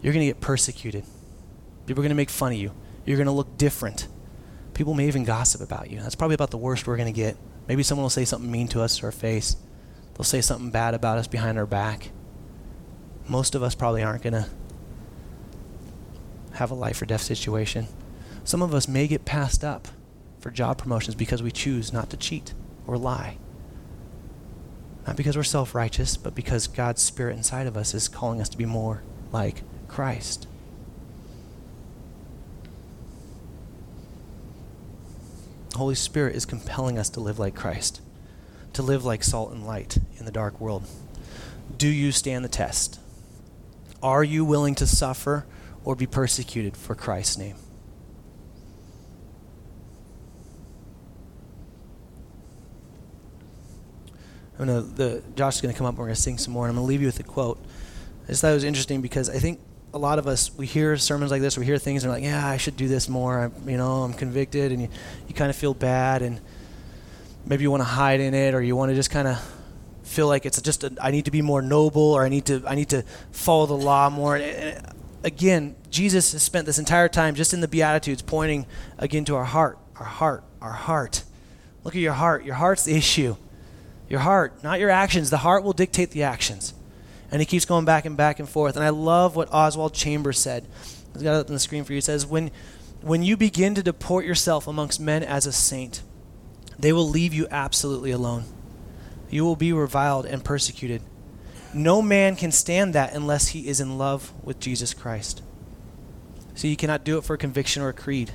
You're 0.06 0.12
going 0.12 0.24
to 0.24 0.32
get 0.32 0.40
persecuted. 0.40 1.02
People 1.84 2.00
are 2.00 2.04
going 2.04 2.10
to 2.10 2.14
make 2.14 2.30
fun 2.30 2.52
of 2.52 2.58
you. 2.58 2.70
You're 3.04 3.16
going 3.16 3.26
to 3.26 3.32
look 3.32 3.58
different. 3.58 4.06
People 4.72 4.94
may 4.94 5.08
even 5.08 5.24
gossip 5.24 5.60
about 5.60 5.90
you. 5.90 5.98
That's 5.98 6.14
probably 6.14 6.36
about 6.36 6.52
the 6.52 6.58
worst 6.58 6.86
we're 6.86 6.96
going 6.96 7.12
to 7.12 7.20
get. 7.20 7.36
Maybe 7.66 7.82
someone 7.82 8.04
will 8.04 8.10
say 8.10 8.24
something 8.24 8.48
mean 8.48 8.68
to 8.68 8.82
us 8.82 8.98
to 8.98 9.06
our 9.06 9.10
face. 9.10 9.56
They'll 10.14 10.22
say 10.22 10.42
something 10.42 10.70
bad 10.70 10.94
about 10.94 11.18
us 11.18 11.26
behind 11.26 11.58
our 11.58 11.66
back. 11.66 12.10
Most 13.26 13.56
of 13.56 13.64
us 13.64 13.74
probably 13.74 14.04
aren't 14.04 14.22
going 14.22 14.34
to 14.34 14.46
have 16.52 16.70
a 16.70 16.74
life 16.74 17.02
or 17.02 17.06
death 17.06 17.22
situation. 17.22 17.88
Some 18.44 18.62
of 18.62 18.72
us 18.74 18.86
may 18.86 19.08
get 19.08 19.24
passed 19.24 19.64
up 19.64 19.88
for 20.38 20.52
job 20.52 20.78
promotions 20.78 21.16
because 21.16 21.42
we 21.42 21.50
choose 21.50 21.92
not 21.92 22.10
to 22.10 22.16
cheat 22.16 22.54
or 22.86 22.96
lie. 22.96 23.38
Not 25.04 25.16
because 25.16 25.36
we're 25.36 25.42
self 25.42 25.74
righteous, 25.74 26.16
but 26.16 26.36
because 26.36 26.68
God's 26.68 27.02
Spirit 27.02 27.36
inside 27.36 27.66
of 27.66 27.76
us 27.76 27.92
is 27.92 28.06
calling 28.06 28.40
us 28.40 28.48
to 28.50 28.56
be 28.56 28.66
more 28.66 29.02
like 29.32 29.64
Christ. 29.88 30.46
The 35.70 35.78
Holy 35.78 35.94
Spirit 35.94 36.34
is 36.34 36.46
compelling 36.46 36.98
us 36.98 37.10
to 37.10 37.20
live 37.20 37.38
like 37.38 37.54
Christ, 37.54 38.00
to 38.72 38.82
live 38.82 39.04
like 39.04 39.22
salt 39.22 39.52
and 39.52 39.66
light 39.66 39.98
in 40.16 40.24
the 40.24 40.32
dark 40.32 40.58
world. 40.60 40.84
Do 41.76 41.88
you 41.88 42.12
stand 42.12 42.44
the 42.44 42.48
test? 42.48 42.98
Are 44.02 44.24
you 44.24 44.44
willing 44.44 44.74
to 44.76 44.86
suffer 44.86 45.46
or 45.84 45.94
be 45.94 46.06
persecuted 46.06 46.76
for 46.76 46.94
Christ's 46.94 47.36
name? 47.36 47.56
I'm 54.58 54.66
gonna 54.66 54.80
the 54.80 55.22
Josh 55.34 55.56
is 55.56 55.60
gonna 55.60 55.74
come 55.74 55.86
up 55.86 55.92
and 55.92 55.98
we're 55.98 56.06
gonna 56.06 56.16
sing 56.16 56.38
some 56.38 56.54
more. 56.54 56.64
And 56.64 56.70
I'm 56.70 56.76
gonna 56.76 56.86
leave 56.86 57.00
you 57.00 57.08
with 57.08 57.20
a 57.20 57.22
quote. 57.22 57.62
I 58.24 58.28
just 58.28 58.40
thought 58.40 58.50
it 58.50 58.54
was 58.54 58.64
interesting 58.64 59.00
because 59.00 59.28
I 59.28 59.38
think 59.38 59.60
a 59.96 59.98
lot 59.98 60.18
of 60.18 60.26
us 60.26 60.54
we 60.56 60.66
hear 60.66 60.96
sermons 60.98 61.30
like 61.30 61.40
this, 61.40 61.56
we 61.56 61.64
hear 61.64 61.78
things 61.78 62.04
and 62.04 62.10
we're 62.10 62.18
like, 62.18 62.24
yeah, 62.24 62.46
I 62.46 62.58
should 62.58 62.76
do 62.76 62.86
this 62.86 63.08
more. 63.08 63.40
I'm, 63.40 63.68
you 63.68 63.78
know, 63.78 64.02
I'm 64.02 64.12
convicted, 64.12 64.70
and 64.70 64.82
you, 64.82 64.88
you 65.26 65.34
kind 65.34 65.48
of 65.48 65.56
feel 65.56 65.72
bad, 65.72 66.20
and 66.20 66.38
maybe 67.46 67.62
you 67.62 67.70
want 67.70 67.80
to 67.80 67.88
hide 67.88 68.20
in 68.20 68.34
it, 68.34 68.52
or 68.54 68.60
you 68.60 68.76
want 68.76 68.90
to 68.90 68.94
just 68.94 69.10
kind 69.10 69.26
of 69.26 69.38
feel 70.04 70.28
like 70.28 70.44
it's 70.44 70.60
just 70.60 70.84
a, 70.84 70.92
I 71.00 71.10
need 71.10 71.24
to 71.24 71.30
be 71.30 71.40
more 71.40 71.62
noble, 71.62 72.12
or 72.12 72.24
I 72.24 72.28
need 72.28 72.44
to 72.46 72.62
I 72.66 72.74
need 72.74 72.90
to 72.90 73.04
follow 73.32 73.64
the 73.64 73.76
law 73.76 74.10
more. 74.10 74.36
And 74.36 74.94
again, 75.24 75.74
Jesus 75.90 76.32
has 76.32 76.42
spent 76.42 76.66
this 76.66 76.78
entire 76.78 77.08
time 77.08 77.34
just 77.34 77.54
in 77.54 77.62
the 77.62 77.68
Beatitudes 77.68 78.20
pointing 78.20 78.66
again 78.98 79.24
to 79.24 79.34
our 79.34 79.44
heart, 79.44 79.78
our 79.98 80.06
heart, 80.06 80.44
our 80.60 80.72
heart. 80.72 81.24
Look 81.84 81.94
at 81.94 82.02
your 82.02 82.12
heart. 82.12 82.44
Your 82.44 82.56
heart's 82.56 82.84
the 82.84 82.94
issue. 82.94 83.36
Your 84.10 84.20
heart, 84.20 84.62
not 84.62 84.78
your 84.78 84.90
actions. 84.90 85.30
The 85.30 85.38
heart 85.38 85.64
will 85.64 85.72
dictate 85.72 86.10
the 86.10 86.22
actions. 86.22 86.74
And 87.30 87.40
he 87.40 87.46
keeps 87.46 87.64
going 87.64 87.84
back 87.84 88.04
and 88.04 88.16
back 88.16 88.38
and 88.38 88.48
forth. 88.48 88.76
And 88.76 88.84
I 88.84 88.90
love 88.90 89.36
what 89.36 89.52
Oswald 89.52 89.94
Chambers 89.94 90.38
said. 90.38 90.66
I've 91.14 91.22
got 91.22 91.34
it 91.34 91.40
up 91.40 91.48
on 91.48 91.54
the 91.54 91.60
screen 91.60 91.84
for 91.84 91.92
you. 91.92 91.96
He 91.96 92.02
says, 92.02 92.26
when, 92.26 92.50
when 93.00 93.22
you 93.22 93.36
begin 93.36 93.74
to 93.74 93.82
deport 93.82 94.24
yourself 94.24 94.66
amongst 94.66 95.00
men 95.00 95.22
as 95.22 95.46
a 95.46 95.52
saint, 95.52 96.02
they 96.78 96.92
will 96.92 97.08
leave 97.08 97.34
you 97.34 97.48
absolutely 97.50 98.10
alone. 98.10 98.44
You 99.30 99.44
will 99.44 99.56
be 99.56 99.72
reviled 99.72 100.26
and 100.26 100.44
persecuted. 100.44 101.02
No 101.74 102.00
man 102.00 102.36
can 102.36 102.52
stand 102.52 102.94
that 102.94 103.12
unless 103.12 103.48
he 103.48 103.68
is 103.68 103.80
in 103.80 103.98
love 103.98 104.32
with 104.44 104.60
Jesus 104.60 104.94
Christ. 104.94 105.42
See, 106.54 106.68
he 106.68 106.76
cannot 106.76 107.04
do 107.04 107.18
it 107.18 107.24
for 107.24 107.34
a 107.34 107.38
conviction 107.38 107.82
or 107.82 107.88
a 107.88 107.94
creed, 107.94 108.32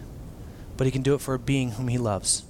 but 0.78 0.86
he 0.86 0.92
can 0.92 1.02
do 1.02 1.16
it 1.16 1.22
for 1.22 1.34
a 1.34 1.40
being 1.40 1.72
whom 1.72 1.88
he 1.88 1.98
loves. 1.98 2.44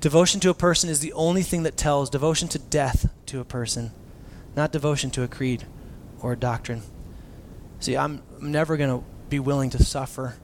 Devotion 0.00 0.40
to 0.40 0.50
a 0.50 0.54
person 0.54 0.88
is 0.88 1.00
the 1.00 1.12
only 1.14 1.42
thing 1.42 1.64
that 1.64 1.76
tells 1.76 2.10
devotion 2.10 2.48
to 2.48 2.58
death 2.58 3.10
to 3.26 3.40
a 3.40 3.44
person, 3.44 3.90
not 4.56 4.72
devotion 4.72 5.10
to 5.12 5.22
a 5.22 5.28
creed 5.28 5.64
or 6.20 6.32
a 6.32 6.36
doctrine. 6.36 6.82
See, 7.80 7.96
I'm, 7.96 8.22
never 8.40 8.76
going 8.76 9.00
to 9.00 9.04
be 9.28 9.38
willing 9.38 9.70
to 9.70 9.82
suffer 9.82 10.36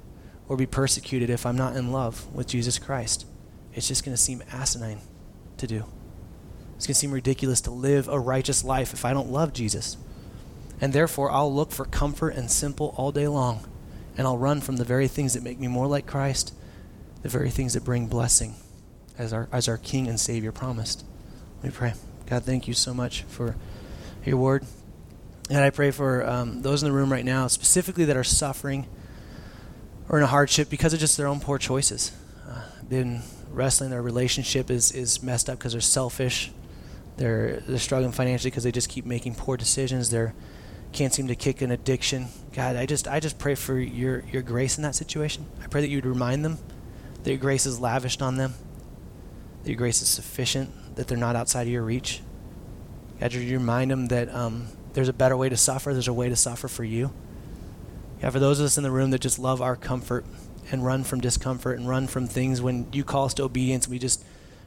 or 0.49 0.57
be 0.57 0.67
persecuted 0.67 1.31
if 1.31 1.47
I'm 1.47 1.57
not 1.57 1.77
in 1.77 1.93
love 1.93 2.33
with 2.35 2.47
Jesus 2.47 2.79
Christ. 2.79 3.27
It's 3.73 3.89
just 3.89 4.05
going 4.05 4.17
to 4.17 4.23
seem 4.23 4.43
asinine 4.53 5.01
to 5.59 5.67
do. 5.67 5.85
It's 6.77 6.87
going 6.87 6.95
to 6.95 7.01
seem 7.01 7.13
ridiculous 7.13 7.61
to 7.63 7.71
live 7.71 8.09
a 8.09 8.19
righteous 8.19 8.65
life 8.65 8.93
if 8.93 9.05
I 9.05 9.13
don't 9.13 9.31
love 9.31 9.53
Jesus. 9.53 9.97
And 10.81 10.93
therefore, 10.93 11.31
I'll 11.31 11.53
look 11.53 11.71
for 11.71 11.85
comfort 11.85 12.31
and 12.31 12.51
simple 12.51 12.95
all 12.97 13.13
day 13.13 13.29
long. 13.29 13.67
And 14.17 14.27
I'll 14.27 14.39
run 14.39 14.61
from 14.61 14.77
the 14.77 14.85
very 14.85 15.09
things 15.09 15.35
that 15.35 15.43
make 15.43 15.59
me 15.59 15.67
more 15.67 15.87
like 15.87 16.07
Christ, 16.07 16.55
the 17.23 17.29
very 17.29 17.51
things 17.51 17.75
that 17.75 17.85
bring 17.85 18.07
blessing 18.07 18.55
as 19.19 19.33
our, 19.33 19.49
as 19.51 19.69
our 19.69 19.79
King 19.79 20.09
and 20.09 20.21
Savior 20.21 20.53
promised. 20.53 21.05
Let 21.63 21.73
me 21.73 21.77
pray. 21.77 21.95
God, 22.27 22.45
thank 22.45 22.69
you 22.69 22.75
so 22.75 22.95
much 22.95 23.23
for 23.23 23.57
your 24.25 24.39
word. 24.39 24.65
And 25.51 25.59
I 25.59 25.71
pray 25.71 25.91
for 25.91 26.27
um, 26.27 26.63
those 26.63 26.83
in 26.83 26.89
the 26.89 26.95
room 26.95 27.13
right 27.13 27.25
now, 27.25 27.47
specifically 27.49 28.07
that 28.07 28.17
are 28.17 28.25
suffering 28.25 28.87
or 30.09 30.19
in 30.19 30.25
a 30.25 30.27
hardship 30.27 30.71
because 30.71 30.93
of 30.93 31.01
just 31.01 31.17
their 31.17 31.27
own 31.27 31.41
poor 31.41 31.59
choices. 31.59 32.13
Uh, 32.49 32.63
been 32.89 33.23
wrestling, 33.51 33.91
their 33.91 34.03
relationship 34.03 34.71
is, 34.71 34.93
is 34.93 35.23
messed 35.23 35.49
up 35.49 35.59
because 35.59 35.73
they're 35.73 35.81
selfish. 35.81 36.51
They're, 37.17 37.61
they're 37.67 37.79
struggling 37.79 38.13
financially 38.13 38.51
because 38.51 38.65
they 38.65 38.73
just 38.73 38.89
keep 38.89 39.05
making 39.05 39.35
poor 39.35 39.57
decisions. 39.57 40.11
They 40.11 40.33
can't 40.93 41.13
seem 41.13 41.29
to 41.29 41.37
kick 41.37 41.63
an 41.63 41.71
addiction. 41.71 42.27
God, 42.53 42.77
I 42.77 42.87
just 42.87 43.07
I 43.07 43.21
just 43.21 43.39
pray 43.39 43.55
for 43.55 43.79
your, 43.79 44.25
your 44.33 44.43
grace 44.43 44.77
in 44.77 44.83
that 44.83 44.95
situation. 44.95 45.47
I 45.63 45.67
pray 45.67 45.81
that 45.81 45.89
you'd 45.89 46.07
remind 46.07 46.45
them 46.45 46.59
that 47.23 47.31
your 47.31 47.39
grace 47.39 47.67
is 47.67 47.81
lavished 47.81 48.23
on 48.23 48.37
them 48.37 48.55
that 49.65 49.71
your 49.71 49.79
grace 49.79 50.03
is 50.03 50.09
sufficient, 50.09 50.71
that 50.97 51.09
they're 51.09 51.19
not 51.19 51.37
outside 51.37 51.63
of 51.63 51.69
your 51.69 51.83
reach. 51.83 52.21
God, 53.25 53.33
you 53.33 53.59
remind 53.59 53.91
them 53.91 54.09
that 54.09 54.29
um, 54.35 54.67
there's 54.93 55.09
a 55.09 55.13
better 55.15 55.35
way 55.35 55.49
to 55.49 55.57
suffer, 55.57 55.95
there's 55.95 56.09
a 56.09 56.13
way 56.13 56.29
to 56.29 56.37
suffer 56.37 56.69
for 56.69 56.85
you. 56.85 57.11
God, 58.21 58.35
for 58.35 58.39
those 58.39 58.61
of 58.61 58.67
us 58.67 58.77
in 58.77 58.83
the 58.83 58.91
room 58.91 59.13
that 59.13 59.23
just 59.23 59.39
love 59.39 59.63
our 59.63 59.77
comfort 59.77 60.27
and 60.71 60.85
run 60.85 61.05
from 61.05 61.23
discomfort 61.23 61.79
and 61.79 61.89
run 61.89 62.07
from 62.07 62.27
things 62.27 62.61
when 62.61 62.87
you 62.93 63.03
call 63.03 63.25
us 63.25 63.33
to 63.35 63.45
obedience, 63.45 63.89
we 63.89 63.99
just 63.99 64.23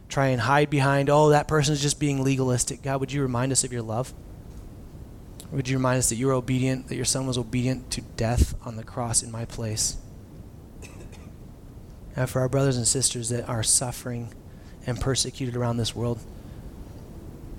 try 0.10 0.30
and 0.30 0.41
hide 0.41 0.72
behind, 0.72 1.08
oh, 1.08 1.30
that 1.30 1.48
person 1.48 1.72
is 1.72 1.84
just 1.84 2.00
being 2.00 2.24
legalistic. 2.24 2.82
God, 2.82 3.00
would 3.00 3.12
you 3.12 3.22
remind 3.22 3.52
us 3.52 3.63
of 3.63 3.72
your 3.72 3.84
love? 3.84 4.12
Would 5.52 5.70
you 5.70 5.78
remind 5.78 6.00
us 6.00 6.10
that 6.10 6.15
you 6.15 6.26
were 6.26 6.34
obedient, 6.34 6.88
that 6.88 6.96
your 6.96 7.06
son 7.06 7.28
was 7.28 7.38
obedient 7.38 7.91
to 7.91 8.02
death 8.02 8.56
on 8.65 8.76
the 8.76 8.84
cross 8.84 9.22
in 9.22 9.30
my 9.30 9.46
place? 9.46 9.98
And 12.15 12.28
for 12.28 12.39
our 12.39 12.50
brothers 12.50 12.76
and 12.76 12.88
sisters 12.88 13.30
that 13.30 13.48
are 13.48 13.62
suffering, 13.62 14.34
and 14.88 15.00
persecuted 15.00 15.56
around 15.56 15.78
this 15.78 15.93
world, 15.93 16.17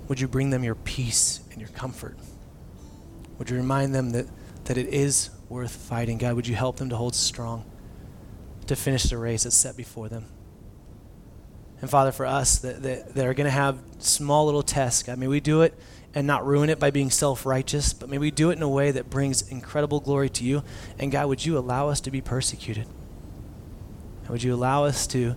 would 0.09 0.19
you 0.19 0.27
bring 0.27 0.49
them 0.49 0.63
your 0.63 0.75
peace 0.75 1.39
and 1.51 1.61
your 1.61 1.69
comfort? 1.69 2.17
Would 3.37 3.49
you 3.49 3.55
remind 3.55 3.95
them 3.95 4.09
that, 4.09 4.25
that 4.65 4.77
it 4.77 4.87
is 4.87 5.29
worth 5.47 5.73
fighting? 5.73 6.17
God, 6.17 6.33
would 6.35 6.47
you 6.47 6.55
help 6.55 6.75
them 6.75 6.89
to 6.89 6.97
hold 6.97 7.15
strong, 7.15 7.63
to 8.67 8.75
finish 8.75 9.03
the 9.03 9.17
race 9.17 9.43
that's 9.43 9.55
set 9.55 9.77
before 9.77 10.09
them? 10.09 10.25
And 11.79 11.89
Father, 11.89 12.11
for 12.11 12.25
us 12.25 12.57
that, 12.57 12.83
that, 12.83 13.15
that 13.15 13.25
are 13.25 13.33
going 13.33 13.45
to 13.45 13.51
have 13.51 13.79
small 13.99 14.45
little 14.45 14.63
tests, 14.63 15.03
God, 15.03 15.17
may 15.17 15.27
we 15.27 15.39
do 15.39 15.61
it 15.61 15.73
and 16.13 16.27
not 16.27 16.45
ruin 16.45 16.69
it 16.69 16.79
by 16.79 16.91
being 16.91 17.09
self 17.09 17.45
righteous, 17.45 17.93
but 17.93 18.09
may 18.09 18.17
we 18.17 18.31
do 18.31 18.49
it 18.49 18.57
in 18.57 18.63
a 18.63 18.67
way 18.67 18.91
that 18.91 19.09
brings 19.09 19.47
incredible 19.49 20.01
glory 20.01 20.29
to 20.31 20.43
you. 20.43 20.63
And 20.97 21.09
God, 21.09 21.29
would 21.29 21.45
you 21.45 21.57
allow 21.57 21.87
us 21.87 22.01
to 22.01 22.11
be 22.11 22.19
persecuted? 22.19 22.87
And 24.23 24.29
would 24.29 24.43
you 24.43 24.53
allow 24.53 24.83
us 24.83 25.07
to, 25.07 25.35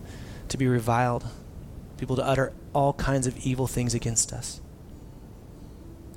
to 0.49 0.57
be 0.57 0.67
reviled? 0.67 1.23
people 2.03 2.17
to 2.17 2.25
utter 2.25 2.51
all 2.73 2.93
kinds 2.93 3.27
of 3.27 3.37
evil 3.45 3.67
things 3.67 3.93
against 3.93 4.33
us. 4.33 4.59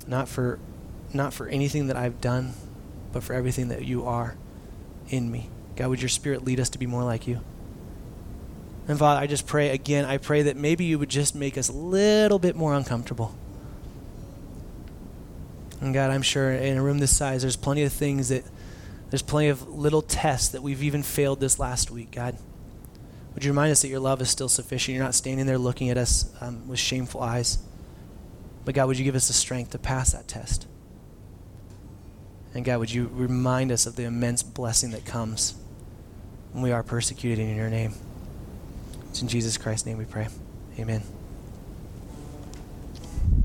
not 0.07 0.27
for 0.27 0.59
not 1.13 1.33
for 1.33 1.47
anything 1.47 1.87
that 1.87 1.95
I've 1.95 2.19
done, 2.19 2.53
but 3.13 3.23
for 3.23 3.33
everything 3.33 3.69
that 3.69 3.85
you 3.85 4.05
are 4.05 4.35
in 5.09 5.31
me. 5.31 5.49
God, 5.75 5.89
would 5.89 6.01
your 6.01 6.09
spirit 6.09 6.43
lead 6.43 6.59
us 6.59 6.69
to 6.69 6.77
be 6.77 6.85
more 6.85 7.03
like 7.03 7.27
you? 7.27 7.39
And 8.87 8.99
Father, 8.99 9.21
I 9.21 9.27
just 9.27 9.47
pray 9.47 9.69
again, 9.69 10.05
I 10.05 10.17
pray 10.17 10.43
that 10.43 10.57
maybe 10.57 10.85
you 10.85 10.99
would 10.99 11.09
just 11.09 11.35
make 11.35 11.57
us 11.57 11.69
a 11.69 11.73
little 11.73 12.39
bit 12.39 12.55
more 12.55 12.73
uncomfortable. 12.73 13.35
And 15.79 15.93
God, 15.93 16.09
I'm 16.09 16.21
sure 16.21 16.51
in 16.51 16.77
a 16.77 16.81
room 16.81 16.99
this 16.99 17.15
size, 17.15 17.41
there's 17.43 17.55
plenty 17.55 17.83
of 17.83 17.93
things 17.93 18.29
that, 18.29 18.43
there's 19.09 19.21
plenty 19.21 19.49
of 19.49 19.67
little 19.67 20.01
tests 20.01 20.49
that 20.49 20.63
we've 20.63 20.83
even 20.83 21.03
failed 21.03 21.39
this 21.39 21.59
last 21.59 21.91
week, 21.91 22.11
God. 22.11 22.37
Would 23.37 23.45
you 23.45 23.51
remind 23.51 23.71
us 23.71 23.83
that 23.83 23.89
your 23.89 23.99
love 23.99 24.19
is 24.19 24.31
still 24.31 24.49
sufficient? 24.49 24.95
You're 24.95 25.03
not 25.03 25.13
standing 25.13 25.45
there 25.45 25.59
looking 25.59 25.91
at 25.91 25.97
us 25.97 26.33
um, 26.41 26.67
with 26.67 26.79
shameful 26.79 27.21
eyes. 27.21 27.59
But 28.65 28.73
God, 28.73 28.87
would 28.87 28.97
you 28.97 29.03
give 29.03 29.13
us 29.13 29.27
the 29.27 29.33
strength 29.33 29.69
to 29.73 29.77
pass 29.77 30.13
that 30.13 30.27
test? 30.27 30.65
And 32.55 32.65
God, 32.65 32.79
would 32.79 32.91
you 32.91 33.11
remind 33.13 33.71
us 33.71 33.85
of 33.85 33.95
the 33.95 34.05
immense 34.05 34.41
blessing 34.41 34.89
that 34.89 35.05
comes 35.05 35.53
when 36.51 36.63
we 36.63 36.71
are 36.71 36.81
persecuted 36.81 37.47
in 37.47 37.55
your 37.55 37.69
name? 37.69 37.93
It's 39.11 39.21
in 39.21 39.27
Jesus 39.27 39.55
Christ's 39.55 39.85
name 39.85 39.99
we 39.99 40.05
pray. 40.05 40.29
Amen. 40.79 41.03